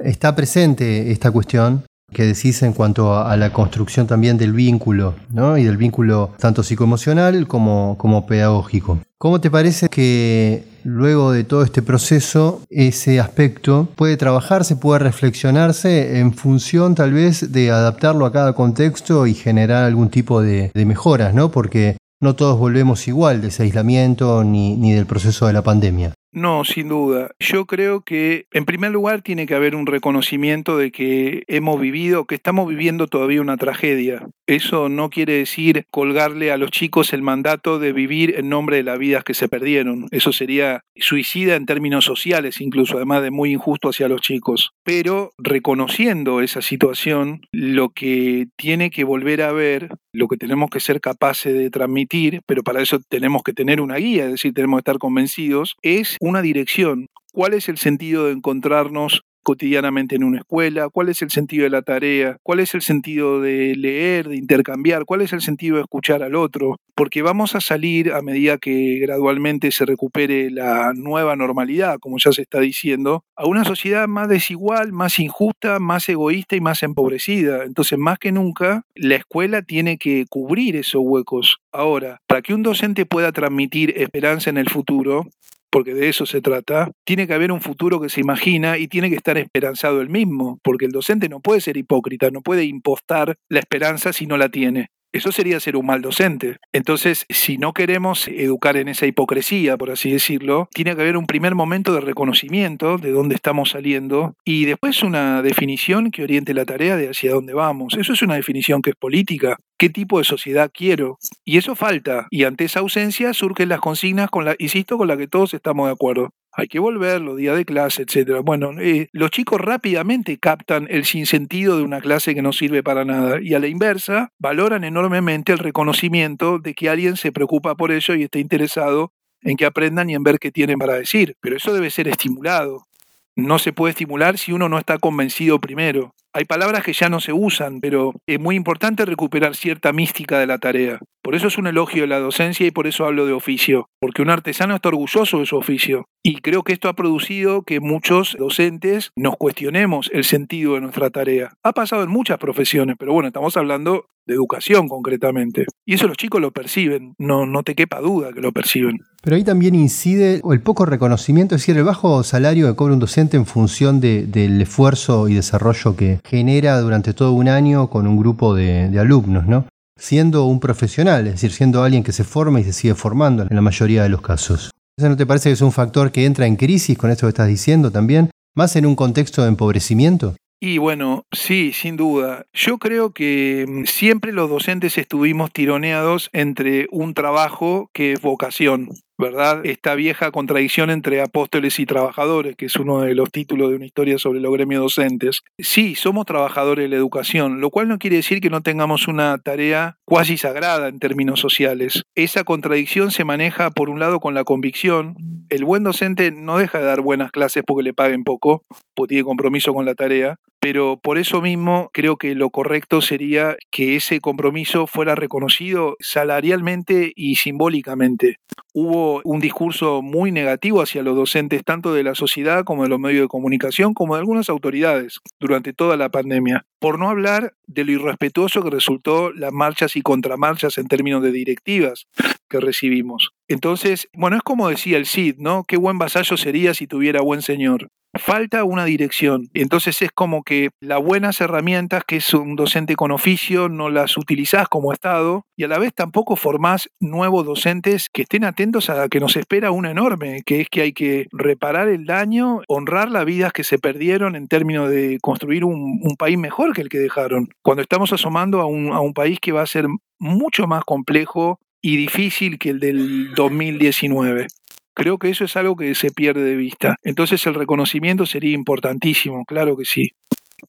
está 0.00 0.34
presente 0.34 1.12
esta 1.12 1.30
cuestión 1.30 1.84
que 2.12 2.24
decís 2.24 2.62
en 2.62 2.72
cuanto 2.72 3.14
a, 3.14 3.36
la 3.36 3.52
construcción 3.52 4.06
también 4.06 4.36
del 4.36 4.52
vínculo, 4.52 5.14
¿no? 5.30 5.56
Y 5.56 5.64
del 5.64 5.76
vínculo 5.76 6.34
tanto 6.38 6.62
psicoemocional 6.62 7.46
como, 7.48 7.96
como 7.98 8.26
pedagógico. 8.26 9.00
¿Cómo 9.22 9.40
te 9.40 9.52
parece 9.52 9.88
que 9.88 10.64
luego 10.82 11.30
de 11.30 11.44
todo 11.44 11.62
este 11.62 11.80
proceso 11.80 12.60
ese 12.68 13.20
aspecto 13.20 13.86
puede 13.94 14.16
trabajarse, 14.16 14.74
puede 14.74 14.98
reflexionarse 14.98 16.18
en 16.18 16.34
función 16.34 16.96
tal 16.96 17.12
vez 17.12 17.52
de 17.52 17.70
adaptarlo 17.70 18.26
a 18.26 18.32
cada 18.32 18.54
contexto 18.54 19.28
y 19.28 19.34
generar 19.34 19.84
algún 19.84 20.10
tipo 20.10 20.42
de, 20.42 20.72
mejoras, 20.74 21.34
¿no? 21.34 21.52
Porque 21.52 21.98
no 22.20 22.34
todos 22.34 22.58
volvemos 22.58 23.06
igual 23.06 23.42
de 23.42 23.46
ese 23.46 23.62
aislamiento 23.62 24.42
ni, 24.42 24.74
ni 24.74 24.90
del 24.90 25.06
proceso 25.06 25.46
de 25.46 25.52
la 25.52 25.62
pandemia. 25.62 26.14
No, 26.34 26.64
sin 26.64 26.88
duda. 26.88 27.32
Yo 27.38 27.66
creo 27.66 28.00
que, 28.00 28.46
en 28.52 28.64
primer 28.64 28.90
lugar, 28.90 29.20
tiene 29.20 29.46
que 29.46 29.54
haber 29.54 29.76
un 29.76 29.86
reconocimiento 29.86 30.78
de 30.78 30.90
que 30.90 31.44
hemos 31.46 31.78
vivido, 31.78 32.24
que 32.24 32.34
estamos 32.34 32.66
viviendo 32.66 33.06
todavía 33.06 33.42
una 33.42 33.58
tragedia. 33.58 34.26
Eso 34.46 34.88
no 34.88 35.10
quiere 35.10 35.34
decir 35.34 35.84
colgarle 35.90 36.50
a 36.50 36.56
los 36.56 36.70
chicos 36.70 37.12
el 37.12 37.20
mandato 37.20 37.78
de 37.78 37.92
vivir 37.92 38.34
en 38.38 38.48
nombre 38.48 38.78
de 38.78 38.82
las 38.82 38.98
vidas 38.98 39.24
que 39.24 39.34
se 39.34 39.48
perdieron. 39.48 40.06
Eso 40.10 40.32
sería 40.32 40.80
suicida 40.96 41.54
en 41.54 41.66
términos 41.66 42.06
sociales, 42.06 42.62
incluso, 42.62 42.96
además 42.96 43.22
de 43.22 43.30
muy 43.30 43.52
injusto 43.52 43.90
hacia 43.90 44.08
los 44.08 44.22
chicos. 44.22 44.72
Pero 44.84 45.32
reconociendo 45.36 46.40
esa 46.40 46.62
situación, 46.62 47.42
lo 47.52 47.90
que 47.90 48.46
tiene 48.56 48.90
que 48.90 49.04
volver 49.04 49.42
a 49.42 49.52
ver, 49.52 49.90
lo 50.12 50.28
que 50.28 50.36
tenemos 50.36 50.70
que 50.70 50.80
ser 50.80 51.00
capaces 51.00 51.54
de 51.54 51.70
transmitir, 51.70 52.42
pero 52.46 52.62
para 52.62 52.82
eso 52.82 53.00
tenemos 53.08 53.42
que 53.42 53.54
tener 53.54 53.80
una 53.80 53.96
guía, 53.96 54.26
es 54.26 54.32
decir, 54.32 54.52
tenemos 54.52 54.78
que 54.78 54.80
estar 54.80 54.98
convencidos, 54.98 55.76
es 55.82 56.16
una 56.20 56.42
dirección. 56.42 57.06
¿Cuál 57.32 57.54
es 57.54 57.68
el 57.68 57.78
sentido 57.78 58.26
de 58.26 58.32
encontrarnos 58.32 59.22
cotidianamente 59.42 60.16
en 60.16 60.24
una 60.24 60.38
escuela, 60.38 60.88
cuál 60.88 61.08
es 61.08 61.22
el 61.22 61.30
sentido 61.30 61.64
de 61.64 61.70
la 61.70 61.82
tarea, 61.82 62.38
cuál 62.42 62.60
es 62.60 62.74
el 62.74 62.82
sentido 62.82 63.40
de 63.40 63.74
leer, 63.76 64.28
de 64.28 64.36
intercambiar, 64.36 65.04
cuál 65.04 65.22
es 65.22 65.32
el 65.32 65.40
sentido 65.40 65.76
de 65.76 65.82
escuchar 65.82 66.22
al 66.22 66.34
otro, 66.34 66.78
porque 66.94 67.22
vamos 67.22 67.54
a 67.54 67.60
salir 67.60 68.12
a 68.12 68.22
medida 68.22 68.58
que 68.58 68.98
gradualmente 69.00 69.72
se 69.72 69.86
recupere 69.86 70.50
la 70.50 70.92
nueva 70.94 71.36
normalidad, 71.36 71.98
como 71.98 72.18
ya 72.18 72.32
se 72.32 72.42
está 72.42 72.60
diciendo, 72.60 73.24
a 73.36 73.46
una 73.46 73.64
sociedad 73.64 74.08
más 74.08 74.28
desigual, 74.28 74.92
más 74.92 75.18
injusta, 75.18 75.78
más 75.78 76.08
egoísta 76.08 76.56
y 76.56 76.60
más 76.60 76.82
empobrecida. 76.82 77.64
Entonces, 77.64 77.98
más 77.98 78.18
que 78.18 78.32
nunca, 78.32 78.84
la 78.94 79.16
escuela 79.16 79.62
tiene 79.62 79.98
que 79.98 80.26
cubrir 80.28 80.76
esos 80.76 81.02
huecos. 81.04 81.58
Ahora, 81.72 82.20
para 82.26 82.42
que 82.42 82.54
un 82.54 82.62
docente 82.62 83.06
pueda 83.06 83.32
transmitir 83.32 83.94
esperanza 83.96 84.50
en 84.50 84.58
el 84.58 84.68
futuro, 84.68 85.26
porque 85.72 85.94
de 85.94 86.10
eso 86.10 86.26
se 86.26 86.42
trata, 86.42 86.92
tiene 87.04 87.26
que 87.26 87.32
haber 87.32 87.50
un 87.50 87.62
futuro 87.62 87.98
que 87.98 88.10
se 88.10 88.20
imagina 88.20 88.76
y 88.76 88.88
tiene 88.88 89.08
que 89.08 89.16
estar 89.16 89.38
esperanzado 89.38 90.02
el 90.02 90.10
mismo, 90.10 90.58
porque 90.62 90.84
el 90.84 90.92
docente 90.92 91.30
no 91.30 91.40
puede 91.40 91.62
ser 91.62 91.78
hipócrita, 91.78 92.30
no 92.30 92.42
puede 92.42 92.64
impostar 92.64 93.36
la 93.48 93.60
esperanza 93.60 94.12
si 94.12 94.26
no 94.26 94.36
la 94.36 94.50
tiene. 94.50 94.90
Eso 95.12 95.30
sería 95.30 95.60
ser 95.60 95.76
un 95.76 95.86
mal 95.86 96.00
docente. 96.00 96.56
Entonces, 96.72 97.26
si 97.28 97.58
no 97.58 97.74
queremos 97.74 98.28
educar 98.28 98.76
en 98.78 98.88
esa 98.88 99.06
hipocresía, 99.06 99.76
por 99.76 99.90
así 99.90 100.10
decirlo, 100.10 100.68
tiene 100.72 100.96
que 100.96 101.02
haber 101.02 101.18
un 101.18 101.26
primer 101.26 101.54
momento 101.54 101.92
de 101.92 102.00
reconocimiento 102.00 102.96
de 102.96 103.10
dónde 103.10 103.34
estamos 103.34 103.70
saliendo 103.70 104.34
y 104.44 104.64
después 104.64 105.02
una 105.02 105.42
definición 105.42 106.10
que 106.10 106.22
oriente 106.22 106.54
la 106.54 106.64
tarea 106.64 106.96
de 106.96 107.10
hacia 107.10 107.32
dónde 107.32 107.52
vamos. 107.52 107.94
Eso 107.98 108.14
es 108.14 108.22
una 108.22 108.36
definición 108.36 108.80
que 108.80 108.90
es 108.90 108.96
política. 108.96 109.58
¿Qué 109.78 109.90
tipo 109.90 110.18
de 110.18 110.24
sociedad 110.24 110.70
quiero? 110.72 111.18
Y 111.44 111.58
eso 111.58 111.74
falta. 111.74 112.26
Y 112.30 112.44
ante 112.44 112.64
esa 112.64 112.80
ausencia 112.80 113.34
surgen 113.34 113.68
las 113.68 113.80
consignas, 113.80 114.30
con 114.30 114.44
la, 114.46 114.54
insisto, 114.58 114.96
con 114.96 115.08
las 115.08 115.18
que 115.18 115.28
todos 115.28 115.52
estamos 115.52 115.88
de 115.88 115.92
acuerdo 115.92 116.32
hay 116.52 116.68
que 116.68 116.78
volver, 116.78 117.20
los 117.20 117.36
días 117.36 117.56
de 117.56 117.64
clase, 117.64 118.02
etcétera. 118.02 118.40
Bueno, 118.40 118.72
eh, 118.78 119.08
los 119.12 119.30
chicos 119.30 119.60
rápidamente 119.60 120.38
captan 120.38 120.86
el 120.90 121.04
sinsentido 121.06 121.78
de 121.78 121.82
una 121.82 122.00
clase 122.00 122.34
que 122.34 122.42
no 122.42 122.52
sirve 122.52 122.82
para 122.82 123.04
nada 123.04 123.38
y 123.40 123.54
a 123.54 123.58
la 123.58 123.68
inversa 123.68 124.32
valoran 124.38 124.84
enormemente 124.84 125.52
el 125.52 125.58
reconocimiento 125.58 126.58
de 126.58 126.74
que 126.74 126.90
alguien 126.90 127.16
se 127.16 127.32
preocupa 127.32 127.74
por 127.74 127.90
ello 127.90 128.14
y 128.14 128.24
está 128.24 128.38
interesado 128.38 129.12
en 129.40 129.56
que 129.56 129.64
aprendan 129.64 130.10
y 130.10 130.14
en 130.14 130.22
ver 130.22 130.38
qué 130.38 130.52
tienen 130.52 130.78
para 130.78 130.94
decir. 130.94 131.36
Pero 131.40 131.56
eso 131.56 131.72
debe 131.72 131.90
ser 131.90 132.06
estimulado. 132.08 132.86
No 133.34 133.58
se 133.58 133.72
puede 133.72 133.92
estimular 133.92 134.36
si 134.36 134.52
uno 134.52 134.68
no 134.68 134.78
está 134.78 134.98
convencido 134.98 135.58
primero. 135.58 136.14
Hay 136.34 136.46
palabras 136.46 136.82
que 136.82 136.94
ya 136.94 137.10
no 137.10 137.20
se 137.20 137.34
usan, 137.34 137.80
pero 137.80 138.14
es 138.26 138.40
muy 138.40 138.56
importante 138.56 139.04
recuperar 139.04 139.54
cierta 139.54 139.92
mística 139.92 140.38
de 140.38 140.46
la 140.46 140.56
tarea. 140.56 140.98
Por 141.22 141.34
eso 141.34 141.48
es 141.48 141.58
un 141.58 141.66
elogio 141.66 142.02
de 142.02 142.08
la 142.08 142.20
docencia 142.20 142.66
y 142.66 142.70
por 142.70 142.86
eso 142.86 143.04
hablo 143.04 143.26
de 143.26 143.34
oficio, 143.34 143.90
porque 144.00 144.22
un 144.22 144.30
artesano 144.30 144.74
está 144.74 144.88
orgulloso 144.88 145.40
de 145.40 145.46
su 145.46 145.56
oficio. 145.56 146.06
Y 146.24 146.40
creo 146.40 146.62
que 146.62 146.72
esto 146.72 146.88
ha 146.88 146.94
producido 146.94 147.64
que 147.64 147.80
muchos 147.80 148.34
docentes 148.38 149.10
nos 149.14 149.36
cuestionemos 149.36 150.10
el 150.14 150.24
sentido 150.24 150.74
de 150.74 150.80
nuestra 150.80 151.10
tarea. 151.10 151.52
Ha 151.62 151.72
pasado 151.72 152.02
en 152.02 152.10
muchas 152.10 152.38
profesiones, 152.38 152.96
pero 152.98 153.12
bueno, 153.12 153.26
estamos 153.26 153.56
hablando 153.58 154.06
de 154.26 154.34
educación 154.34 154.88
concretamente. 154.88 155.66
Y 155.84 155.94
eso 155.94 156.06
los 156.06 156.16
chicos 156.16 156.40
lo 156.40 156.52
perciben, 156.52 157.14
no, 157.18 157.46
no 157.46 157.62
te 157.62 157.74
quepa 157.74 158.00
duda 158.00 158.32
que 158.32 158.40
lo 158.40 158.52
perciben. 158.52 158.98
Pero 159.22 159.36
ahí 159.36 159.44
también 159.44 159.74
incide 159.74 160.40
el 160.50 160.60
poco 160.60 160.84
reconocimiento, 160.84 161.54
es 161.54 161.62
decir, 161.62 161.76
el 161.76 161.84
bajo 161.84 162.22
salario 162.22 162.68
que 162.68 162.76
cobra 162.76 162.94
un 162.94 163.00
docente 163.00 163.36
en 163.36 163.46
función 163.46 164.00
del 164.00 164.60
esfuerzo 164.60 165.28
y 165.28 165.34
desarrollo 165.34 165.96
que 165.96 166.20
genera 166.24 166.80
durante 166.80 167.14
todo 167.14 167.32
un 167.32 167.48
año 167.48 167.88
con 167.88 168.06
un 168.06 168.16
grupo 168.16 168.54
de, 168.54 168.88
de 168.88 168.98
alumnos, 168.98 169.46
¿no? 169.46 169.66
Siendo 169.96 170.46
un 170.46 170.58
profesional, 170.58 171.26
es 171.26 171.34
decir, 171.34 171.52
siendo 171.52 171.84
alguien 171.84 172.02
que 172.02 172.12
se 172.12 172.24
forma 172.24 172.60
y 172.60 172.64
se 172.64 172.72
sigue 172.72 172.94
formando 172.94 173.42
en 173.42 173.54
la 173.54 173.62
mayoría 173.62 174.02
de 174.02 174.08
los 174.08 174.22
casos. 174.22 174.70
¿Eso 174.98 175.08
no 175.08 175.16
te 175.16 175.26
parece 175.26 175.48
que 175.48 175.54
es 175.54 175.62
un 175.62 175.72
factor 175.72 176.10
que 176.10 176.26
entra 176.26 176.46
en 176.46 176.56
crisis 176.56 176.98
con 176.98 177.10
esto 177.10 177.26
que 177.26 177.30
estás 177.30 177.48
diciendo 177.48 177.90
también? 177.90 178.30
¿Más 178.54 178.76
en 178.76 178.84
un 178.84 178.94
contexto 178.94 179.42
de 179.42 179.48
empobrecimiento? 179.48 180.34
Y 180.64 180.78
bueno, 180.78 181.26
sí, 181.32 181.72
sin 181.72 181.96
duda. 181.96 182.46
Yo 182.52 182.78
creo 182.78 183.12
que 183.12 183.66
mm, 183.66 183.84
siempre 183.86 184.30
los 184.30 184.48
docentes 184.48 184.96
estuvimos 184.96 185.50
tironeados 185.50 186.30
entre 186.32 186.86
un 186.92 187.14
trabajo 187.14 187.90
que 187.92 188.12
es 188.12 188.20
vocación. 188.20 188.90
¿verdad? 189.18 189.64
Esta 189.64 189.94
vieja 189.94 190.32
contradicción 190.32 190.90
entre 190.90 191.20
apóstoles 191.20 191.78
y 191.78 191.86
trabajadores, 191.86 192.56
que 192.56 192.66
es 192.66 192.76
uno 192.76 193.02
de 193.02 193.14
los 193.14 193.30
títulos 193.30 193.70
de 193.70 193.76
una 193.76 193.86
historia 193.86 194.18
sobre 194.18 194.40
los 194.40 194.52
gremios 194.52 194.82
docentes. 194.82 195.42
Sí, 195.58 195.94
somos 195.94 196.26
trabajadores 196.26 196.84
de 196.84 196.88
la 196.88 196.96
educación, 196.96 197.60
lo 197.60 197.70
cual 197.70 197.86
no 197.86 197.98
quiere 197.98 198.16
decir 198.16 198.40
que 198.40 198.50
no 198.50 198.62
tengamos 198.62 199.06
una 199.06 199.38
tarea 199.38 199.96
cuasi 200.04 200.38
sagrada 200.38 200.88
en 200.88 200.98
términos 200.98 201.38
sociales. 201.38 202.02
Esa 202.16 202.42
contradicción 202.42 203.12
se 203.12 203.24
maneja, 203.24 203.70
por 203.70 203.90
un 203.90 204.00
lado, 204.00 204.18
con 204.18 204.34
la 204.34 204.42
convicción. 204.42 205.14
El 205.50 205.64
buen 205.64 205.84
docente 205.84 206.32
no 206.32 206.58
deja 206.58 206.78
de 206.78 206.86
dar 206.86 207.00
buenas 207.00 207.30
clases 207.30 207.62
porque 207.64 207.84
le 207.84 207.94
paguen 207.94 208.24
poco, 208.24 208.64
porque 208.94 209.10
tiene 209.10 209.24
compromiso 209.24 209.72
con 209.72 209.84
la 209.84 209.94
tarea, 209.94 210.40
pero 210.62 210.96
por 210.96 211.18
eso 211.18 211.42
mismo 211.42 211.90
creo 211.92 212.16
que 212.16 212.36
lo 212.36 212.50
correcto 212.50 213.00
sería 213.00 213.56
que 213.72 213.96
ese 213.96 214.20
compromiso 214.20 214.86
fuera 214.86 215.16
reconocido 215.16 215.96
salarialmente 215.98 217.12
y 217.16 217.34
simbólicamente. 217.34 218.36
Hubo 218.72 219.20
un 219.24 219.40
discurso 219.40 220.02
muy 220.02 220.30
negativo 220.30 220.80
hacia 220.80 221.02
los 221.02 221.16
docentes, 221.16 221.64
tanto 221.64 221.92
de 221.92 222.04
la 222.04 222.14
sociedad 222.14 222.62
como 222.62 222.84
de 222.84 222.90
los 222.90 223.00
medios 223.00 223.22
de 223.22 223.28
comunicación, 223.28 223.92
como 223.92 224.14
de 224.14 224.20
algunas 224.20 224.48
autoridades 224.48 225.18
durante 225.40 225.72
toda 225.72 225.96
la 225.96 226.10
pandemia. 226.10 226.64
Por 226.78 226.96
no 226.96 227.10
hablar 227.10 227.54
de 227.66 227.84
lo 227.84 227.90
irrespetuoso 227.90 228.62
que 228.62 228.70
resultó 228.70 229.32
las 229.32 229.52
marchas 229.52 229.96
y 229.96 230.02
contramarchas 230.02 230.78
en 230.78 230.86
términos 230.86 231.24
de 231.24 231.32
directivas 231.32 232.06
que 232.52 232.60
recibimos. 232.60 233.32
Entonces, 233.48 234.08
bueno, 234.12 234.36
es 234.36 234.42
como 234.42 234.68
decía 234.68 234.98
el 234.98 235.06
Cid, 235.06 235.36
¿no? 235.38 235.64
Qué 235.66 235.76
buen 235.76 235.98
vasallo 235.98 236.36
sería 236.36 236.74
si 236.74 236.86
tuviera 236.86 237.20
buen 237.20 237.42
señor 237.42 237.88
falta 238.18 238.64
una 238.64 238.84
dirección. 238.84 239.48
Entonces 239.54 240.02
es 240.02 240.10
como 240.12 240.42
que 240.42 240.70
las 240.80 241.02
buenas 241.02 241.40
herramientas 241.40 242.04
que 242.04 242.16
es 242.16 242.34
un 242.34 242.56
docente 242.56 242.94
con 242.94 243.10
oficio 243.10 243.68
no 243.68 243.88
las 243.88 244.16
utilizás 244.16 244.68
como 244.68 244.92
Estado 244.92 245.46
y 245.56 245.64
a 245.64 245.68
la 245.68 245.78
vez 245.78 245.94
tampoco 245.94 246.36
formás 246.36 246.90
nuevos 247.00 247.46
docentes 247.46 248.08
que 248.12 248.22
estén 248.22 248.44
atentos 248.44 248.90
a 248.90 249.08
que 249.08 249.20
nos 249.20 249.36
espera 249.36 249.70
una 249.70 249.90
enorme, 249.90 250.42
que 250.44 250.60
es 250.60 250.68
que 250.68 250.82
hay 250.82 250.92
que 250.92 251.26
reparar 251.32 251.88
el 251.88 252.04
daño, 252.04 252.60
honrar 252.68 253.10
las 253.10 253.24
vidas 253.24 253.52
que 253.52 253.64
se 253.64 253.78
perdieron 253.78 254.36
en 254.36 254.48
términos 254.48 254.90
de 254.90 255.18
construir 255.20 255.64
un, 255.64 256.02
país 256.18 256.38
mejor 256.38 256.74
que 256.74 256.82
el 256.82 256.88
que 256.88 256.98
dejaron. 256.98 257.48
Cuando 257.62 257.82
estamos 257.82 258.12
asomando 258.12 258.60
a 258.60 258.66
un, 258.66 258.92
a 258.92 259.00
un 259.00 259.14
país 259.14 259.40
que 259.40 259.50
va 259.50 259.62
a 259.62 259.66
ser 259.66 259.86
mucho 260.18 260.66
más 260.66 260.84
complejo 260.84 261.58
y 261.82 261.96
difícil 261.96 262.58
que 262.58 262.70
el 262.70 262.80
del 262.80 263.34
2019. 263.34 264.46
Creo 264.94 265.18
que 265.18 265.30
eso 265.30 265.44
es 265.44 265.56
algo 265.56 265.76
que 265.76 265.94
se 265.94 266.10
pierde 266.10 266.42
de 266.42 266.56
vista. 266.56 266.96
Entonces 267.02 267.44
el 267.46 267.54
reconocimiento 267.54 268.24
sería 268.24 268.54
importantísimo, 268.54 269.44
claro 269.44 269.76
que 269.76 269.84
sí. 269.84 270.12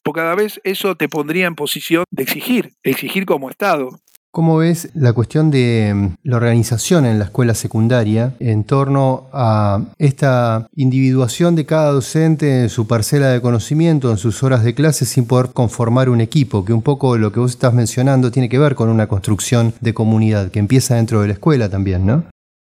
Porque 0.02 0.22
cada 0.22 0.36
vez 0.36 0.60
eso 0.64 0.96
te 0.96 1.08
pondría 1.08 1.46
en 1.46 1.56
posición 1.56 2.04
de 2.10 2.24
exigir, 2.24 2.72
exigir 2.82 3.26
como 3.26 3.50
Estado. 3.50 4.00
¿Cómo 4.36 4.58
ves 4.58 4.90
la 4.96 5.14
cuestión 5.14 5.52
de 5.52 5.94
mm, 5.94 6.16
la 6.24 6.38
organización 6.38 7.06
en 7.06 7.20
la 7.20 7.26
escuela 7.26 7.54
secundaria 7.54 8.34
en 8.40 8.64
torno 8.64 9.28
a 9.32 9.80
esta 10.00 10.68
individuación 10.76 11.54
de 11.54 11.68
cada 11.68 11.92
docente 11.92 12.64
en 12.64 12.70
su 12.70 12.88
parcela 12.88 13.28
de 13.28 13.42
conocimiento, 13.42 14.10
en 14.10 14.18
sus 14.18 14.42
horas 14.42 14.64
de 14.64 14.74
clase, 14.74 15.06
sin 15.06 15.26
poder 15.26 15.52
conformar 15.54 16.10
un 16.10 16.20
equipo? 16.20 16.66
Que 16.66 16.74
un 16.74 16.82
poco 16.82 17.16
lo 17.20 17.32
que 17.32 17.42
vos 17.42 17.52
estás 17.52 17.76
mencionando 17.76 18.32
tiene 18.32 18.50
que 18.50 18.58
ver 18.58 18.74
con 18.74 18.90
una 18.90 19.06
construcción 19.06 19.76
de 19.82 19.94
comunidad 19.94 20.50
que 20.50 20.58
empieza 20.58 20.96
dentro 20.96 21.22
de 21.22 21.28
la 21.28 21.34
escuela 21.34 21.70
también, 21.70 22.04
¿no? 22.04 22.24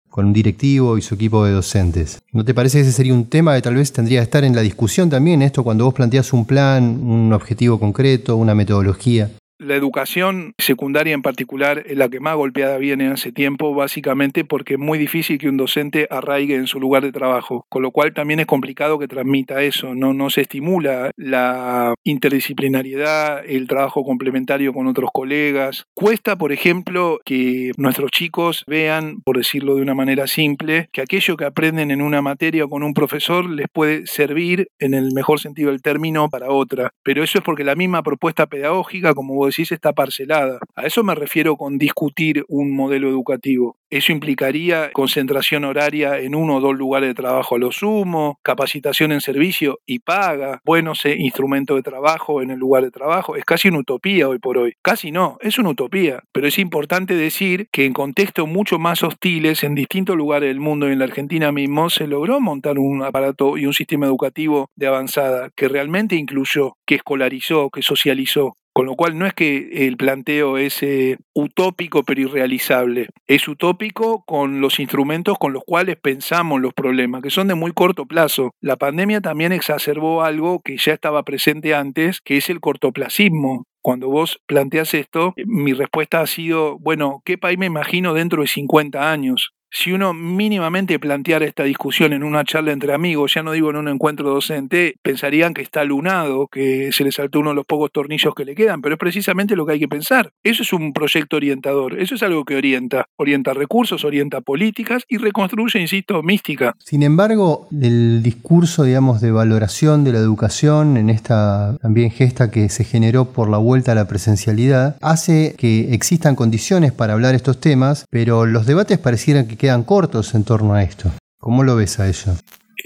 con 0.09 0.25
un 0.25 0.33
directivo 0.33 0.97
y 0.97 1.03
su 1.03 1.17
equipo 1.17 1.45
de 1.45 1.53
docentes. 1.53 2.19
¿No 2.33 2.47
te 2.47 2.55
parece 2.55 2.79
que 2.79 2.83
ese 2.83 2.93
sería 2.93 3.13
un 3.13 3.27
tema 3.27 3.55
que 3.55 3.63
tal 3.63 3.75
vez 3.75 3.93
tendría 3.93 4.21
que 4.21 4.25
estar 4.25 4.43
en 4.43 4.57
la 4.57 4.63
discusión 4.63 5.11
también, 5.11 5.43
esto 5.43 5.63
cuando 5.63 5.85
vos 5.85 5.93
planteas 5.93 6.33
un 6.33 6.47
plan, 6.47 6.83
un 6.83 7.31
objetivo 7.35 7.79
concreto, 7.79 8.37
una 8.37 8.55
metodología? 8.55 9.31
La 9.61 9.75
educación 9.75 10.55
secundaria 10.57 11.15
en 11.15 11.23
particular 11.23 11.83
es 11.85 11.97
la 11.97 12.09
que 12.09 12.21
más 12.21 12.37
golpeada 12.37 12.79
viene 12.79 13.09
hace 13.09 13.33
tiempo, 13.33 13.75
básicamente 13.75 14.45
porque 14.45 14.75
es 14.75 14.79
muy 14.79 14.99
difícil 14.99 15.37
que 15.37 15.49
un 15.49 15.57
docente 15.57 16.07
arraigue 16.13 16.55
en 16.55 16.69
su 16.69 16.79
lugar 16.79 17.03
de 17.03 17.11
trabajo, 17.11 17.67
con 17.69 17.83
lo 17.83 17.91
cual 17.91 18.15
también 18.15 18.39
es 18.39 18.47
complicado 18.47 19.01
que 19.01 19.09
transmita 19.09 19.65
eso, 19.65 19.97
no, 19.97 20.15
no 20.15 20.31
se 20.31 20.43
estimula 20.43 21.11
la 21.17 21.93
interdisciplinariedad, 22.05 23.45
el 23.45 23.67
trabajo 23.67 24.05
complementario 24.05 24.73
con 24.73 24.87
otros 24.87 25.11
colegas. 25.13 25.87
Cuesta, 25.93 26.37
por 26.37 26.53
ejemplo, 26.53 27.19
que 27.25 27.73
nuestros 27.77 28.13
chicos 28.13 28.63
vean, 28.69 29.23
por 29.25 29.39
decirlo 29.39 29.75
de 29.75 29.83
una 29.83 29.95
manera 29.97 30.29
simple, 30.29 30.89
que 30.93 31.01
aquello 31.01 31.37
que 31.37 31.47
aprenden 31.47 31.91
en 31.91 32.01
una 32.01 32.23
materia 32.23 32.65
o 32.65 32.69
con 32.69 32.85
un 32.85 32.95
profesor 32.95 33.51
les 33.51 33.67
puede 33.73 34.07
servir, 34.07 34.69
en 34.79 34.95
el 34.95 35.11
mejor 35.15 35.41
sentido 35.41 35.73
del 35.73 35.83
término, 35.83 36.29
para 36.29 36.53
otra. 36.53 36.91
Pero 37.03 37.25
eso 37.25 37.39
es 37.39 37.45
porque 37.45 37.65
la 37.65 37.75
misma 37.75 38.05
propuesta 38.05 38.47
pedagógica, 38.47 39.15
como 39.15 39.35
vos 39.35 39.48
decís, 39.49 39.73
está 39.73 39.93
parcelada. 39.93 40.59
A 40.75 40.87
eso 40.87 41.03
me 41.05 41.15
refiero 41.15 41.57
con 41.57 41.79
discutir 41.79 42.45
un 42.49 42.75
modelo 42.75 43.09
educativo. 43.09 43.77
Eso 43.91 44.13
implicaría 44.13 44.91
concentración 44.93 45.65
horaria 45.65 46.19
en 46.19 46.35
uno 46.35 46.57
o 46.57 46.61
dos 46.61 46.77
lugares 46.77 47.09
de 47.09 47.15
trabajo 47.15 47.57
a 47.57 47.59
lo 47.59 47.73
sumo, 47.73 48.39
capacitación 48.43 49.13
en 49.13 49.23
servicio 49.23 49.79
y 49.87 50.01
paga, 50.01 50.61
buenos 50.63 51.07
eh, 51.07 51.17
instrumentos 51.19 51.77
de 51.77 51.83
trabajo 51.83 52.43
en 52.43 52.51
el 52.51 52.59
lugar 52.59 52.85
de 52.85 52.91
trabajo. 52.91 53.37
Es 53.37 53.47
casi 53.47 53.69
una 53.69 53.79
utopía 53.79 54.29
hoy 54.29 54.39
por 54.39 54.59
hoy. 54.59 54.75
Casi 54.83 55.11
no, 55.11 55.39
es 55.41 55.59
una 55.59 55.71
utopía. 55.71 56.23
Pero 56.33 56.47
es 56.47 56.59
importante 56.59 57.15
decir 57.15 57.69
que 57.73 57.87
en 57.87 57.95
contextos 57.95 58.47
mucho 58.47 58.79
más 58.79 59.03
hostiles 59.03 59.65
en 59.65 59.75
distintos 59.75 60.17
lugares 60.17 60.49
del 60.49 60.61
mundo 60.61 60.89
y 60.89 60.93
en 60.93 60.99
la 60.99 61.07
Argentina 61.07 61.51
mismo 61.51 61.89
se 61.89 62.07
logró 62.07 62.41
montar 62.41 62.79
un 62.79 63.03
aparato 63.03 63.57
y 63.57 63.65
un 63.65 63.73
sistema 63.73 64.07
educativo 64.07 64.71
de 64.77 64.87
avanzada 64.87 65.51
que 65.57 65.69
realmente 65.69 66.17
incluyó, 66.17 66.77
que 66.87 66.97
escolarizó, 66.97 67.71
que 67.71 67.83
socializó. 67.83 68.57
Con 68.79 68.87
lo 68.87 68.95
cual 68.95 69.19
no 69.19 69.27
es 69.27 69.35
que 69.35 69.89
el 69.89 69.97
planteo 69.97 70.57
es 70.57 70.85
eh, 70.85 71.19
utópico 71.35 72.05
pero 72.05 72.21
irrealizable, 72.21 73.09
es 73.27 73.49
utópico 73.49 74.23
con 74.25 74.61
los 74.61 74.79
instrumentos 74.79 75.37
con 75.37 75.53
los 75.53 75.65
cuales 75.65 75.97
pensamos 75.97 76.61
los 76.61 76.75
problemas, 76.75 77.21
que 77.21 77.31
son 77.31 77.49
de 77.49 77.57
muy 77.57 77.73
corto 77.73 78.07
plazo. 78.07 78.53
La 78.61 78.77
pandemia 78.77 79.21
también 79.21 79.51
exacerbó 79.51 80.23
algo 80.23 80.61
que 80.61 80.77
ya 80.77 80.93
estaba 80.93 81.25
presente 81.25 81.75
antes, 81.75 82.21
que 82.21 82.37
es 82.37 82.51
el 82.51 82.61
cortoplacismo 82.61 83.65
cuando 83.81 84.09
vos 84.11 84.41
planteas 84.47 84.93
esto, 84.95 85.35
mi 85.47 85.73
respuesta 85.73 86.21
ha 86.21 86.27
sido, 86.27 86.79
bueno, 86.79 87.23
¿qué 87.25 87.39
país 87.39 87.59
me 87.59 87.67
imagino 87.67 88.13
dentro 88.13 88.43
de 88.43 88.49
50 88.49 89.11
años? 89.11 89.55
Si 89.71 89.93
uno 89.93 90.15
mínimamente 90.15 90.99
planteara 90.99 91.45
esta 91.45 91.65
discusión 91.65 92.13
en 92.13 92.23
una 92.23 92.45
charla 92.45 92.73
entre 92.73 92.95
amigos, 92.95 93.35
ya 93.35 93.43
no 93.43 93.53
digo 93.53 93.71
en 93.71 93.77
un 93.77 93.89
encuentro 93.89 94.29
docente, 94.31 94.97
pensarían 95.03 95.55
que 95.55 95.63
está 95.63 95.85
lunado, 95.85 96.49
que 96.49 96.91
se 96.93 97.05
le 97.05 97.13
saltó 97.13 97.41
uno 97.41 97.51
de 97.51 97.57
los 97.57 97.67
pocos 97.67 97.93
tornillos 97.93 98.35
que 98.35 98.45
le 98.45 98.55
quedan, 98.55 98.81
pero 98.81 98.95
es 98.95 98.99
precisamente 98.99 99.57
lo 99.57 99.67
que 99.67 99.73
hay 99.75 99.79
que 99.79 99.89
pensar. 99.89 100.33
Eso 100.43 100.63
es 100.63 100.73
un 100.73 100.93
proyecto 100.93 101.37
orientador, 101.37 102.01
eso 102.01 102.15
es 102.15 102.23
algo 102.23 102.45
que 102.45 102.57
orienta, 102.57 103.07
orienta 103.17 103.53
recursos, 103.53 104.05
orienta 104.05 104.41
políticas 104.41 105.03
y 105.09 105.19
reconstruye, 105.19 105.81
insisto, 105.81 106.23
mística. 106.23 106.75
Sin 106.79 107.03
embargo, 107.03 107.69
el 107.71 108.23
discurso, 108.23 108.85
digamos, 108.85 109.21
de 109.21 109.33
valoración 109.33 110.05
de 110.05 110.13
la 110.13 110.19
educación 110.19 110.97
en 110.97 111.11
esta 111.11 111.77
también 111.83 112.11
gesta 112.11 112.51
que 112.51 112.69
se 112.69 112.85
generó 112.85 113.27
por 113.27 113.51
la 113.51 113.59
vuelta 113.59 113.93
a 113.93 113.95
la 113.95 114.09
presencialidad, 114.09 114.97
hace 115.03 115.55
que 115.59 115.93
existan 115.93 116.37
condiciones 116.37 116.93
para 116.93 117.13
hablar 117.13 117.35
estos 117.35 117.61
temas, 117.61 118.07
pero 118.11 118.47
los 118.47 118.67
debates 118.67 118.99
parecieran 118.99 119.47
que 119.47 119.58
quedan 119.59 119.85
cortos 119.85 120.35
en 120.35 120.45
torno 120.45 120.73
a 120.75 120.83
esto. 120.83 121.11
¿Cómo 121.39 121.63
lo 121.63 121.77
ves 121.77 122.01
a 122.01 122.09
eso? 122.09 122.35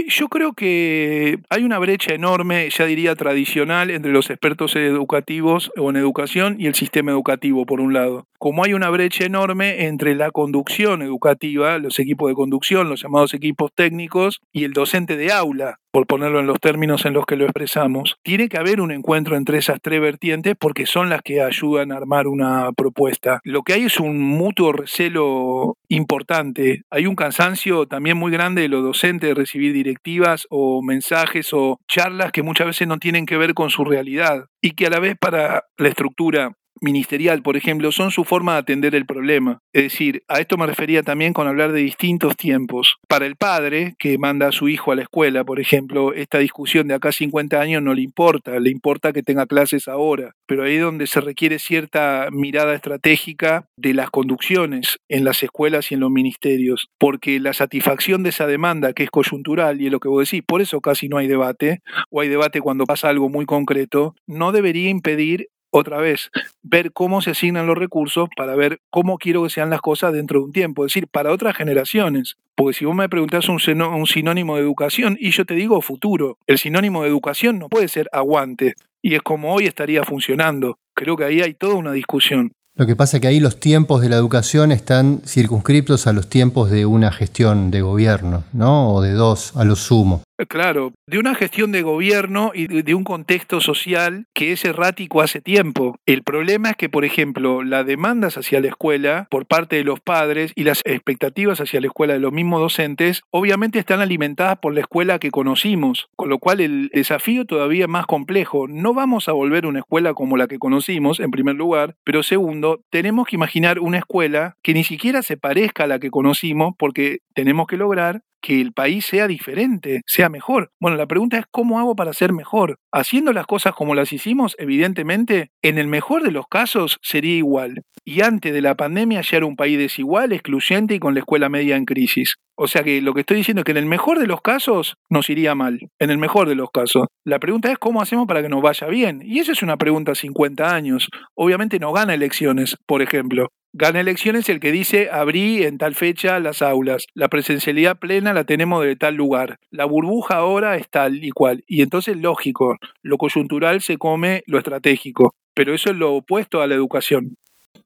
Yo 0.08 0.28
creo 0.28 0.54
que 0.54 1.38
hay 1.50 1.64
una 1.64 1.78
brecha 1.78 2.14
enorme, 2.14 2.68
ya 2.70 2.86
diría 2.86 3.14
tradicional, 3.14 3.90
entre 3.90 4.10
los 4.10 4.30
expertos 4.30 4.74
educativos 4.74 5.70
o 5.76 5.90
en 5.90 5.96
educación 5.96 6.56
y 6.58 6.66
el 6.66 6.74
sistema 6.74 7.12
educativo, 7.12 7.66
por 7.66 7.80
un 7.80 7.92
lado. 7.92 8.26
Como 8.38 8.64
hay 8.64 8.72
una 8.72 8.88
brecha 8.88 9.24
enorme 9.24 9.86
entre 9.86 10.14
la 10.14 10.30
conducción 10.30 11.02
educativa, 11.02 11.78
los 11.78 11.98
equipos 11.98 12.30
de 12.30 12.34
conducción, 12.34 12.88
los 12.88 13.02
llamados 13.02 13.34
equipos 13.34 13.70
técnicos, 13.74 14.40
y 14.50 14.64
el 14.64 14.72
docente 14.72 15.16
de 15.16 15.30
aula, 15.30 15.78
por 15.92 16.06
ponerlo 16.06 16.40
en 16.40 16.46
los 16.46 16.58
términos 16.58 17.04
en 17.04 17.12
los 17.12 17.26
que 17.26 17.36
lo 17.36 17.44
expresamos. 17.44 18.16
Tiene 18.22 18.48
que 18.48 18.58
haber 18.58 18.80
un 18.80 18.90
encuentro 18.90 19.36
entre 19.36 19.58
esas 19.58 19.80
tres 19.80 20.00
vertientes 20.00 20.56
porque 20.58 20.86
son 20.86 21.10
las 21.10 21.22
que 21.22 21.42
ayudan 21.42 21.92
a 21.92 21.96
armar 21.96 22.26
una 22.26 22.72
propuesta. 22.72 23.40
Lo 23.44 23.62
que 23.62 23.74
hay 23.74 23.84
es 23.84 24.00
un 24.00 24.18
mutuo 24.18 24.72
recelo 24.72 25.76
importante. 25.88 26.82
Hay 26.90 27.06
un 27.06 27.14
cansancio 27.14 27.86
también 27.86 28.16
muy 28.16 28.32
grande 28.32 28.62
de 28.62 28.68
los 28.68 28.82
docentes 28.82 29.28
de 29.28 29.34
recibir 29.34 29.72
directivas 29.72 30.46
o 30.50 30.82
mensajes 30.82 31.52
o 31.52 31.78
charlas 31.86 32.32
que 32.32 32.42
muchas 32.42 32.66
veces 32.66 32.88
no 32.88 32.98
tienen 32.98 33.26
que 33.26 33.36
ver 33.36 33.54
con 33.54 33.70
su 33.70 33.84
realidad 33.84 34.46
y 34.62 34.72
que 34.72 34.86
a 34.86 34.90
la 34.90 34.98
vez 34.98 35.16
para 35.20 35.64
la 35.76 35.88
estructura 35.88 36.52
ministerial, 36.82 37.42
por 37.42 37.56
ejemplo, 37.56 37.92
son 37.92 38.10
su 38.10 38.24
forma 38.24 38.54
de 38.54 38.58
atender 38.58 38.94
el 38.94 39.06
problema. 39.06 39.60
Es 39.72 39.84
decir, 39.84 40.22
a 40.28 40.40
esto 40.40 40.56
me 40.58 40.66
refería 40.66 41.02
también 41.02 41.32
con 41.32 41.46
hablar 41.46 41.72
de 41.72 41.80
distintos 41.80 42.36
tiempos. 42.36 42.96
Para 43.08 43.26
el 43.26 43.36
padre 43.36 43.94
que 43.98 44.18
manda 44.18 44.48
a 44.48 44.52
su 44.52 44.68
hijo 44.68 44.92
a 44.92 44.96
la 44.96 45.02
escuela, 45.02 45.44
por 45.44 45.60
ejemplo, 45.60 46.12
esta 46.12 46.38
discusión 46.38 46.88
de 46.88 46.94
acá 46.94 47.12
50 47.12 47.60
años 47.60 47.82
no 47.82 47.94
le 47.94 48.02
importa, 48.02 48.58
le 48.58 48.70
importa 48.70 49.12
que 49.12 49.22
tenga 49.22 49.46
clases 49.46 49.88
ahora, 49.88 50.32
pero 50.46 50.64
ahí 50.64 50.74
es 50.74 50.82
donde 50.82 51.06
se 51.06 51.20
requiere 51.20 51.58
cierta 51.58 52.28
mirada 52.32 52.74
estratégica 52.74 53.66
de 53.76 53.94
las 53.94 54.10
conducciones 54.10 54.98
en 55.08 55.24
las 55.24 55.42
escuelas 55.42 55.90
y 55.90 55.94
en 55.94 56.00
los 56.00 56.10
ministerios, 56.10 56.88
porque 56.98 57.40
la 57.40 57.52
satisfacción 57.52 58.22
de 58.22 58.30
esa 58.30 58.46
demanda 58.46 58.92
que 58.92 59.04
es 59.04 59.10
coyuntural 59.10 59.80
y 59.80 59.86
es 59.86 59.92
lo 59.92 60.00
que 60.00 60.08
vos 60.08 60.28
decís, 60.28 60.42
por 60.46 60.60
eso 60.60 60.80
casi 60.80 61.08
no 61.08 61.18
hay 61.18 61.28
debate, 61.28 61.80
o 62.10 62.20
hay 62.20 62.28
debate 62.28 62.60
cuando 62.60 62.84
pasa 62.84 63.08
algo 63.08 63.28
muy 63.28 63.46
concreto, 63.46 64.14
no 64.26 64.52
debería 64.52 64.90
impedir 64.90 65.48
otra 65.72 65.98
vez, 65.98 66.30
ver 66.62 66.92
cómo 66.92 67.22
se 67.22 67.30
asignan 67.30 67.66
los 67.66 67.76
recursos 67.76 68.28
para 68.36 68.54
ver 68.54 68.80
cómo 68.90 69.18
quiero 69.18 69.42
que 69.42 69.50
sean 69.50 69.70
las 69.70 69.80
cosas 69.80 70.12
dentro 70.12 70.40
de 70.40 70.44
un 70.46 70.52
tiempo, 70.52 70.84
es 70.84 70.92
decir, 70.92 71.08
para 71.08 71.32
otras 71.32 71.56
generaciones. 71.56 72.36
Porque 72.54 72.74
si 72.74 72.84
vos 72.84 72.94
me 72.94 73.08
preguntás 73.08 73.48
un, 73.48 73.58
un 73.82 74.06
sinónimo 74.06 74.56
de 74.56 74.62
educación 74.62 75.16
y 75.18 75.30
yo 75.30 75.46
te 75.46 75.54
digo 75.54 75.80
futuro, 75.80 76.36
el 76.46 76.58
sinónimo 76.58 77.02
de 77.02 77.08
educación 77.08 77.58
no 77.58 77.68
puede 77.68 77.88
ser 77.88 78.08
aguante. 78.12 78.74
Y 79.00 79.14
es 79.14 79.22
como 79.22 79.52
hoy 79.52 79.64
estaría 79.64 80.04
funcionando. 80.04 80.78
Creo 80.94 81.16
que 81.16 81.24
ahí 81.24 81.40
hay 81.40 81.54
toda 81.54 81.74
una 81.74 81.92
discusión. 81.92 82.52
Lo 82.74 82.86
que 82.86 82.96
pasa 82.96 83.16
es 83.16 83.20
que 83.20 83.28
ahí 83.28 83.40
los 83.40 83.60
tiempos 83.60 84.00
de 84.00 84.08
la 84.08 84.16
educación 84.16 84.72
están 84.72 85.20
circunscriptos 85.26 86.06
a 86.06 86.12
los 86.12 86.28
tiempos 86.28 86.70
de 86.70 86.86
una 86.86 87.12
gestión 87.12 87.70
de 87.70 87.82
gobierno, 87.82 88.44
¿no? 88.54 88.94
O 88.94 89.02
de 89.02 89.12
dos 89.12 89.54
a 89.56 89.64
lo 89.64 89.76
sumo. 89.76 90.22
Claro, 90.48 90.92
de 91.06 91.18
una 91.18 91.34
gestión 91.34 91.72
de 91.72 91.82
gobierno 91.82 92.52
y 92.54 92.66
de 92.66 92.94
un 92.94 93.04
contexto 93.04 93.60
social 93.60 94.26
que 94.34 94.52
es 94.52 94.64
errático 94.64 95.20
hace 95.20 95.40
tiempo. 95.40 95.96
El 96.06 96.22
problema 96.22 96.70
es 96.70 96.76
que, 96.76 96.88
por 96.88 97.04
ejemplo, 97.04 97.62
las 97.62 97.86
demandas 97.86 98.36
hacia 98.36 98.60
la 98.60 98.68
escuela 98.68 99.26
por 99.30 99.46
parte 99.46 99.76
de 99.76 99.84
los 99.84 100.00
padres 100.00 100.52
y 100.54 100.64
las 100.64 100.82
expectativas 100.84 101.60
hacia 101.60 101.80
la 101.80 101.86
escuela 101.86 102.14
de 102.14 102.20
los 102.20 102.32
mismos 102.32 102.60
docentes, 102.60 103.22
obviamente 103.30 103.78
están 103.78 104.00
alimentadas 104.00 104.58
por 104.58 104.74
la 104.74 104.80
escuela 104.80 105.18
que 105.18 105.30
conocimos, 105.30 106.08
con 106.16 106.28
lo 106.28 106.38
cual 106.38 106.60
el 106.60 106.90
desafío 106.92 107.44
todavía 107.44 107.84
es 107.84 107.90
más 107.90 108.06
complejo. 108.06 108.66
No 108.68 108.94
vamos 108.94 109.28
a 109.28 109.32
volver 109.32 109.64
a 109.64 109.68
una 109.68 109.80
escuela 109.80 110.14
como 110.14 110.36
la 110.36 110.48
que 110.48 110.58
conocimos, 110.58 111.20
en 111.20 111.30
primer 111.30 111.54
lugar, 111.54 111.96
pero 112.04 112.22
segundo, 112.22 112.82
tenemos 112.90 113.26
que 113.26 113.36
imaginar 113.36 113.78
una 113.78 113.98
escuela 113.98 114.56
que 114.62 114.74
ni 114.74 114.84
siquiera 114.84 115.22
se 115.22 115.36
parezca 115.36 115.84
a 115.84 115.86
la 115.88 115.98
que 115.98 116.10
conocimos 116.10 116.74
porque 116.78 117.18
tenemos 117.34 117.66
que 117.66 117.76
lograr 117.76 118.22
que 118.42 118.60
el 118.60 118.72
país 118.72 119.06
sea 119.06 119.28
diferente, 119.28 120.02
sea 120.06 120.28
mejor. 120.28 120.70
Bueno, 120.80 120.96
la 120.96 121.06
pregunta 121.06 121.38
es 121.38 121.44
cómo 121.50 121.78
hago 121.78 121.96
para 121.96 122.12
ser 122.12 122.32
mejor. 122.32 122.76
Haciendo 122.92 123.32
las 123.32 123.46
cosas 123.46 123.74
como 123.74 123.94
las 123.94 124.12
hicimos, 124.12 124.56
evidentemente, 124.58 125.50
en 125.62 125.78
el 125.78 125.86
mejor 125.86 126.22
de 126.22 126.32
los 126.32 126.46
casos 126.48 126.98
sería 127.02 127.36
igual. 127.36 127.82
Y 128.04 128.22
antes 128.22 128.52
de 128.52 128.60
la 128.60 128.74
pandemia 128.74 129.20
ya 129.22 129.36
era 129.38 129.46
un 129.46 129.56
país 129.56 129.78
desigual, 129.78 130.32
excluyente 130.32 130.94
y 130.94 130.98
con 130.98 131.14
la 131.14 131.20
escuela 131.20 131.48
media 131.48 131.76
en 131.76 131.84
crisis. 131.84 132.34
O 132.56 132.66
sea 132.66 132.82
que 132.82 133.00
lo 133.00 133.14
que 133.14 133.20
estoy 133.20 133.38
diciendo 133.38 133.60
es 133.60 133.64
que 133.64 133.70
en 133.72 133.78
el 133.78 133.86
mejor 133.86 134.18
de 134.18 134.26
los 134.26 134.42
casos 134.42 134.96
nos 135.08 135.30
iría 135.30 135.54
mal, 135.54 135.78
en 135.98 136.10
el 136.10 136.18
mejor 136.18 136.48
de 136.48 136.54
los 136.54 136.70
casos. 136.70 137.06
La 137.24 137.38
pregunta 137.38 137.70
es 137.70 137.78
cómo 137.78 138.02
hacemos 138.02 138.26
para 138.26 138.42
que 138.42 138.48
nos 138.48 138.62
vaya 138.62 138.88
bien. 138.88 139.20
Y 139.24 139.38
eso 139.38 139.52
es 139.52 139.62
una 139.62 139.76
pregunta 139.76 140.12
a 140.12 140.16
50 140.16 140.74
años. 140.74 141.08
Obviamente 141.34 141.78
no 141.78 141.92
gana 141.92 142.14
elecciones, 142.14 142.76
por 142.86 143.02
ejemplo. 143.02 143.48
Gana 143.74 144.00
elecciones 144.00 144.50
el 144.50 144.60
que 144.60 144.70
dice 144.70 145.08
abrí 145.10 145.62
en 145.62 145.78
tal 145.78 145.94
fecha 145.94 146.38
las 146.40 146.60
aulas. 146.60 147.06
La 147.14 147.28
presencialidad 147.28 147.98
plena 147.98 148.34
la 148.34 148.44
tenemos 148.44 148.84
de 148.84 148.96
tal 148.96 149.14
lugar. 149.14 149.60
La 149.70 149.86
burbuja 149.86 150.34
ahora 150.34 150.76
es 150.76 150.90
tal 150.90 151.24
y 151.24 151.30
cual. 151.30 151.64
Y 151.66 151.80
entonces, 151.80 152.18
lógico, 152.18 152.76
lo 153.02 153.16
coyuntural 153.16 153.80
se 153.80 153.96
come 153.96 154.42
lo 154.46 154.58
estratégico. 154.58 155.34
Pero 155.54 155.72
eso 155.72 155.88
es 155.88 155.96
lo 155.96 156.14
opuesto 156.16 156.60
a 156.60 156.66
la 156.66 156.74
educación. 156.74 157.38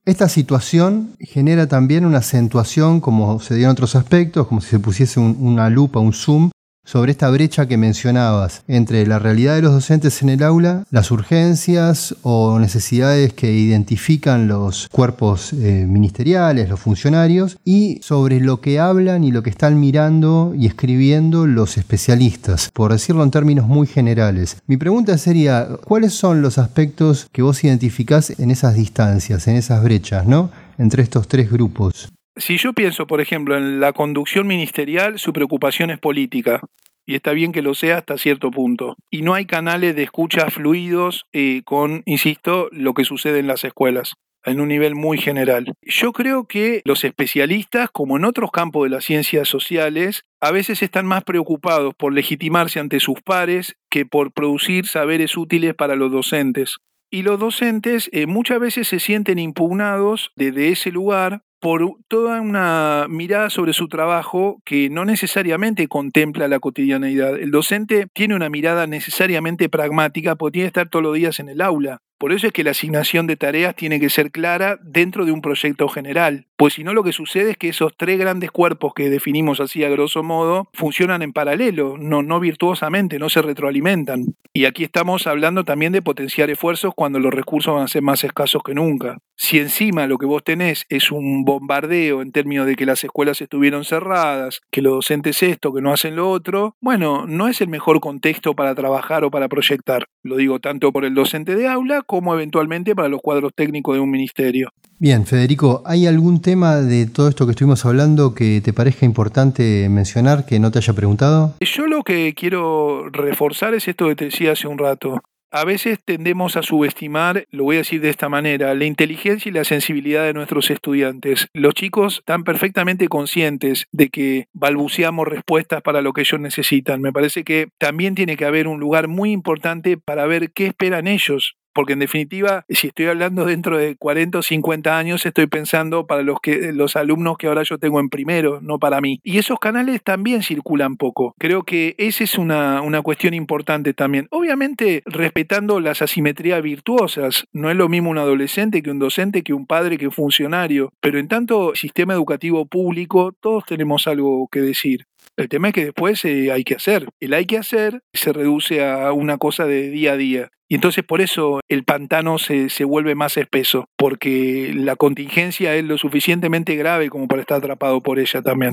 Esta 0.04 0.28
situación 0.28 1.14
genera 1.20 1.68
también 1.68 2.04
una 2.04 2.18
acentuación, 2.18 3.00
como 3.00 3.38
se 3.38 3.54
dio 3.54 3.66
en 3.66 3.70
otros 3.70 3.94
aspectos, 3.94 4.48
como 4.48 4.60
si 4.60 4.70
se 4.70 4.80
pusiese 4.80 5.20
una 5.20 5.70
lupa, 5.70 6.00
un 6.00 6.12
zoom, 6.12 6.50
sobre 6.86 7.10
esta 7.10 7.28
brecha 7.28 7.66
que 7.66 7.76
mencionabas 7.76 8.62
entre 8.68 9.06
la 9.06 9.18
realidad 9.18 9.56
de 9.56 9.62
los 9.62 9.72
docentes 9.72 10.22
en 10.22 10.30
el 10.30 10.42
aula, 10.42 10.84
las 10.90 11.10
urgencias 11.10 12.14
o 12.22 12.58
necesidades 12.58 13.32
que 13.32 13.52
identifican 13.52 14.48
los 14.48 14.88
cuerpos 14.90 15.52
eh, 15.52 15.84
ministeriales, 15.86 16.68
los 16.70 16.80
funcionarios, 16.80 17.58
y 17.64 17.98
sobre 18.02 18.40
lo 18.40 18.60
que 18.60 18.78
hablan 18.78 19.24
y 19.24 19.32
lo 19.32 19.42
que 19.42 19.50
están 19.50 19.78
mirando 19.80 20.54
y 20.56 20.66
escribiendo 20.66 21.46
los 21.46 21.76
especialistas, 21.76 22.70
por 22.72 22.92
decirlo 22.92 23.24
en 23.24 23.32
términos 23.32 23.66
muy 23.66 23.88
generales. 23.88 24.56
Mi 24.66 24.76
pregunta 24.76 25.18
sería, 25.18 25.68
¿cuáles 25.84 26.14
son 26.14 26.40
los 26.40 26.56
aspectos 26.56 27.28
que 27.32 27.42
vos 27.42 27.64
identificás 27.64 28.30
en 28.38 28.52
esas 28.52 28.74
distancias, 28.74 29.48
en 29.48 29.56
esas 29.56 29.82
brechas, 29.82 30.26
¿no? 30.26 30.50
entre 30.78 31.02
estos 31.02 31.26
tres 31.26 31.50
grupos? 31.50 32.08
Si 32.36 32.58
yo 32.58 32.72
pienso, 32.74 33.06
por 33.06 33.20
ejemplo, 33.20 33.56
en 33.56 33.80
la 33.80 33.92
conducción 33.92 34.46
ministerial, 34.46 35.18
su 35.18 35.32
preocupación 35.32 35.90
es 35.90 35.98
política. 35.98 36.60
Y 37.06 37.14
está 37.14 37.32
bien 37.32 37.52
que 37.52 37.62
lo 37.62 37.74
sea 37.74 37.98
hasta 37.98 38.18
cierto 38.18 38.50
punto. 38.50 38.96
Y 39.10 39.22
no 39.22 39.34
hay 39.34 39.46
canales 39.46 39.94
de 39.96 40.02
escucha 40.02 40.50
fluidos 40.50 41.26
eh, 41.32 41.62
con, 41.64 42.02
insisto, 42.04 42.68
lo 42.72 42.94
que 42.94 43.04
sucede 43.04 43.38
en 43.38 43.46
las 43.46 43.64
escuelas 43.64 44.14
en 44.46 44.60
un 44.60 44.68
nivel 44.68 44.94
muy 44.94 45.18
general. 45.18 45.74
Yo 45.82 46.12
creo 46.12 46.46
que 46.46 46.80
los 46.84 47.04
especialistas, 47.04 47.90
como 47.90 48.16
en 48.16 48.24
otros 48.24 48.52
campos 48.52 48.84
de 48.84 48.90
las 48.90 49.04
ciencias 49.04 49.48
sociales, 49.48 50.22
a 50.40 50.52
veces 50.52 50.82
están 50.82 51.04
más 51.04 51.24
preocupados 51.24 51.94
por 51.94 52.12
legitimarse 52.12 52.78
ante 52.78 53.00
sus 53.00 53.20
pares 53.20 53.76
que 53.90 54.06
por 54.06 54.32
producir 54.32 54.86
saberes 54.86 55.36
útiles 55.36 55.74
para 55.74 55.96
los 55.96 56.12
docentes. 56.12 56.76
Y 57.10 57.22
los 57.22 57.40
docentes 57.40 58.08
eh, 58.12 58.26
muchas 58.26 58.60
veces 58.60 58.88
se 58.88 59.00
sienten 59.00 59.38
impugnados 59.38 60.30
desde 60.36 60.68
ese 60.68 60.92
lugar 60.92 61.42
por 61.60 61.96
toda 62.08 62.40
una 62.40 63.06
mirada 63.08 63.50
sobre 63.50 63.72
su 63.72 63.88
trabajo 63.88 64.60
que 64.64 64.90
no 64.90 65.04
necesariamente 65.04 65.88
contempla 65.88 66.48
la 66.48 66.60
cotidianeidad. 66.60 67.38
El 67.38 67.50
docente 67.50 68.06
tiene 68.12 68.34
una 68.34 68.50
mirada 68.50 68.86
necesariamente 68.86 69.68
pragmática 69.68 70.36
porque 70.36 70.52
tiene 70.52 70.64
que 70.66 70.68
estar 70.68 70.88
todos 70.88 71.02
los 71.02 71.14
días 71.14 71.40
en 71.40 71.48
el 71.48 71.60
aula. 71.60 72.02
Por 72.18 72.32
eso 72.32 72.46
es 72.46 72.52
que 72.52 72.64
la 72.64 72.70
asignación 72.70 73.26
de 73.26 73.36
tareas 73.36 73.74
tiene 73.74 74.00
que 74.00 74.10
ser 74.10 74.30
clara 74.30 74.78
dentro 74.82 75.24
de 75.24 75.32
un 75.32 75.42
proyecto 75.42 75.88
general, 75.88 76.46
pues 76.56 76.74
si 76.74 76.84
no 76.84 76.94
lo 76.94 77.04
que 77.04 77.12
sucede 77.12 77.50
es 77.50 77.56
que 77.58 77.68
esos 77.68 77.94
tres 77.96 78.18
grandes 78.18 78.50
cuerpos 78.50 78.94
que 78.94 79.10
definimos 79.10 79.60
así 79.60 79.84
a 79.84 79.90
grosso 79.90 80.22
modo 80.22 80.70
funcionan 80.72 81.20
en 81.20 81.34
paralelo, 81.34 81.96
no, 81.98 82.22
no 82.22 82.40
virtuosamente, 82.40 83.18
no 83.18 83.28
se 83.28 83.42
retroalimentan. 83.42 84.36
Y 84.54 84.64
aquí 84.64 84.82
estamos 84.82 85.26
hablando 85.26 85.64
también 85.64 85.92
de 85.92 86.00
potenciar 86.00 86.48
esfuerzos 86.48 86.94
cuando 86.94 87.18
los 87.18 87.34
recursos 87.34 87.74
van 87.74 87.84
a 87.84 87.88
ser 87.88 88.00
más 88.00 88.24
escasos 88.24 88.62
que 88.62 88.72
nunca. 88.72 89.18
Si 89.38 89.58
encima 89.58 90.06
lo 90.06 90.16
que 90.16 90.24
vos 90.24 90.42
tenés 90.42 90.86
es 90.88 91.10
un 91.10 91.44
bombardeo 91.44 92.22
en 92.22 92.32
términos 92.32 92.66
de 92.66 92.74
que 92.74 92.86
las 92.86 93.04
escuelas 93.04 93.42
estuvieron 93.42 93.84
cerradas, 93.84 94.62
que 94.70 94.80
los 94.80 94.94
docentes 94.94 95.42
esto, 95.42 95.74
que 95.74 95.82
no 95.82 95.92
hacen 95.92 96.16
lo 96.16 96.30
otro, 96.30 96.74
bueno, 96.80 97.26
no 97.26 97.48
es 97.48 97.60
el 97.60 97.68
mejor 97.68 98.00
contexto 98.00 98.54
para 98.54 98.74
trabajar 98.74 99.24
o 99.24 99.30
para 99.30 99.48
proyectar. 99.48 100.06
Lo 100.22 100.36
digo 100.36 100.58
tanto 100.58 100.90
por 100.90 101.04
el 101.04 101.14
docente 101.14 101.54
de 101.54 101.68
aula 101.68 102.00
como 102.06 102.34
eventualmente 102.34 102.94
para 102.94 103.08
los 103.08 103.20
cuadros 103.20 103.52
técnicos 103.54 103.94
de 103.94 104.00
un 104.00 104.10
ministerio. 104.10 104.70
Bien, 104.98 105.26
Federico, 105.26 105.82
¿hay 105.84 106.06
algún 106.06 106.40
tema 106.40 106.76
de 106.76 107.06
todo 107.06 107.28
esto 107.28 107.44
que 107.44 107.50
estuvimos 107.50 107.84
hablando 107.84 108.34
que 108.34 108.62
te 108.62 108.72
parezca 108.72 109.04
importante 109.04 109.88
mencionar 109.90 110.46
que 110.46 110.58
no 110.58 110.70
te 110.70 110.78
haya 110.78 110.94
preguntado? 110.94 111.54
Yo 111.60 111.86
lo 111.86 112.02
que 112.02 112.32
quiero 112.34 113.10
reforzar 113.10 113.74
es 113.74 113.88
esto 113.88 114.08
que 114.08 114.16
te 114.16 114.24
decía 114.26 114.52
hace 114.52 114.68
un 114.68 114.78
rato. 114.78 115.20
A 115.52 115.64
veces 115.64 115.98
tendemos 116.04 116.56
a 116.56 116.62
subestimar, 116.62 117.46
lo 117.50 117.64
voy 117.64 117.76
a 117.76 117.78
decir 117.78 118.00
de 118.00 118.10
esta 118.10 118.28
manera, 118.28 118.74
la 118.74 118.84
inteligencia 118.84 119.48
y 119.48 119.52
la 119.52 119.64
sensibilidad 119.64 120.24
de 120.24 120.34
nuestros 120.34 120.70
estudiantes. 120.70 121.48
Los 121.54 121.74
chicos 121.74 122.18
están 122.18 122.42
perfectamente 122.42 123.08
conscientes 123.08 123.86
de 123.92 124.08
que 124.08 124.48
balbuceamos 124.54 125.28
respuestas 125.28 125.82
para 125.82 126.02
lo 126.02 126.12
que 126.12 126.22
ellos 126.22 126.40
necesitan. 126.40 127.00
Me 127.00 127.12
parece 127.12 127.44
que 127.44 127.68
también 127.78 128.14
tiene 128.14 128.36
que 128.36 128.44
haber 128.44 128.66
un 128.66 128.80
lugar 128.80 129.08
muy 129.08 129.30
importante 129.30 129.96
para 129.96 130.26
ver 130.26 130.52
qué 130.52 130.66
esperan 130.66 131.06
ellos 131.06 131.56
porque 131.76 131.92
en 131.92 131.98
definitiva, 131.98 132.64
si 132.70 132.86
estoy 132.86 133.04
hablando 133.04 133.44
dentro 133.44 133.76
de 133.76 133.96
40 133.96 134.38
o 134.38 134.42
50 134.42 134.96
años, 134.96 135.26
estoy 135.26 135.46
pensando 135.46 136.06
para 136.06 136.22
los, 136.22 136.40
que, 136.40 136.72
los 136.72 136.96
alumnos 136.96 137.36
que 137.36 137.48
ahora 137.48 137.64
yo 137.64 137.76
tengo 137.76 138.00
en 138.00 138.08
primero, 138.08 138.60
no 138.62 138.78
para 138.78 139.02
mí. 139.02 139.20
Y 139.22 139.36
esos 139.36 139.58
canales 139.58 140.02
también 140.02 140.42
circulan 140.42 140.96
poco. 140.96 141.34
Creo 141.38 141.64
que 141.64 141.94
esa 141.98 142.24
es 142.24 142.38
una, 142.38 142.80
una 142.80 143.02
cuestión 143.02 143.34
importante 143.34 143.92
también. 143.92 144.26
Obviamente, 144.30 145.02
respetando 145.04 145.78
las 145.78 146.00
asimetrías 146.00 146.62
virtuosas, 146.62 147.44
no 147.52 147.70
es 147.70 147.76
lo 147.76 147.90
mismo 147.90 148.08
un 148.08 148.16
adolescente 148.16 148.82
que 148.82 148.90
un 148.90 148.98
docente, 148.98 149.42
que 149.42 149.52
un 149.52 149.66
padre, 149.66 149.98
que 149.98 150.06
un 150.06 150.12
funcionario, 150.12 150.94
pero 151.02 151.18
en 151.18 151.28
tanto 151.28 151.74
sistema 151.74 152.14
educativo 152.14 152.64
público, 152.64 153.34
todos 153.38 153.66
tenemos 153.66 154.06
algo 154.06 154.48
que 154.50 154.62
decir. 154.62 155.04
El 155.36 155.48
tema 155.50 155.68
es 155.68 155.74
que 155.74 155.84
después 155.84 156.24
eh, 156.24 156.50
hay 156.50 156.64
que 156.64 156.76
hacer. 156.76 157.10
El 157.20 157.34
hay 157.34 157.44
que 157.44 157.58
hacer 157.58 158.00
se 158.14 158.32
reduce 158.32 158.82
a 158.84 159.12
una 159.12 159.36
cosa 159.36 159.66
de 159.66 159.90
día 159.90 160.12
a 160.12 160.16
día. 160.16 160.48
Y 160.68 160.76
entonces 160.76 161.04
por 161.04 161.20
eso 161.20 161.60
el 161.68 161.84
pantano 161.84 162.38
se, 162.38 162.70
se, 162.70 162.84
vuelve 162.84 163.14
más 163.14 163.36
espeso, 163.36 163.84
porque 163.96 164.72
la 164.74 164.96
contingencia 164.96 165.76
es 165.76 165.84
lo 165.84 165.98
suficientemente 165.98 166.74
grave 166.74 167.10
como 167.10 167.28
para 167.28 167.42
estar 167.42 167.58
atrapado 167.58 168.00
por 168.00 168.18
ella 168.18 168.40
también. 168.42 168.72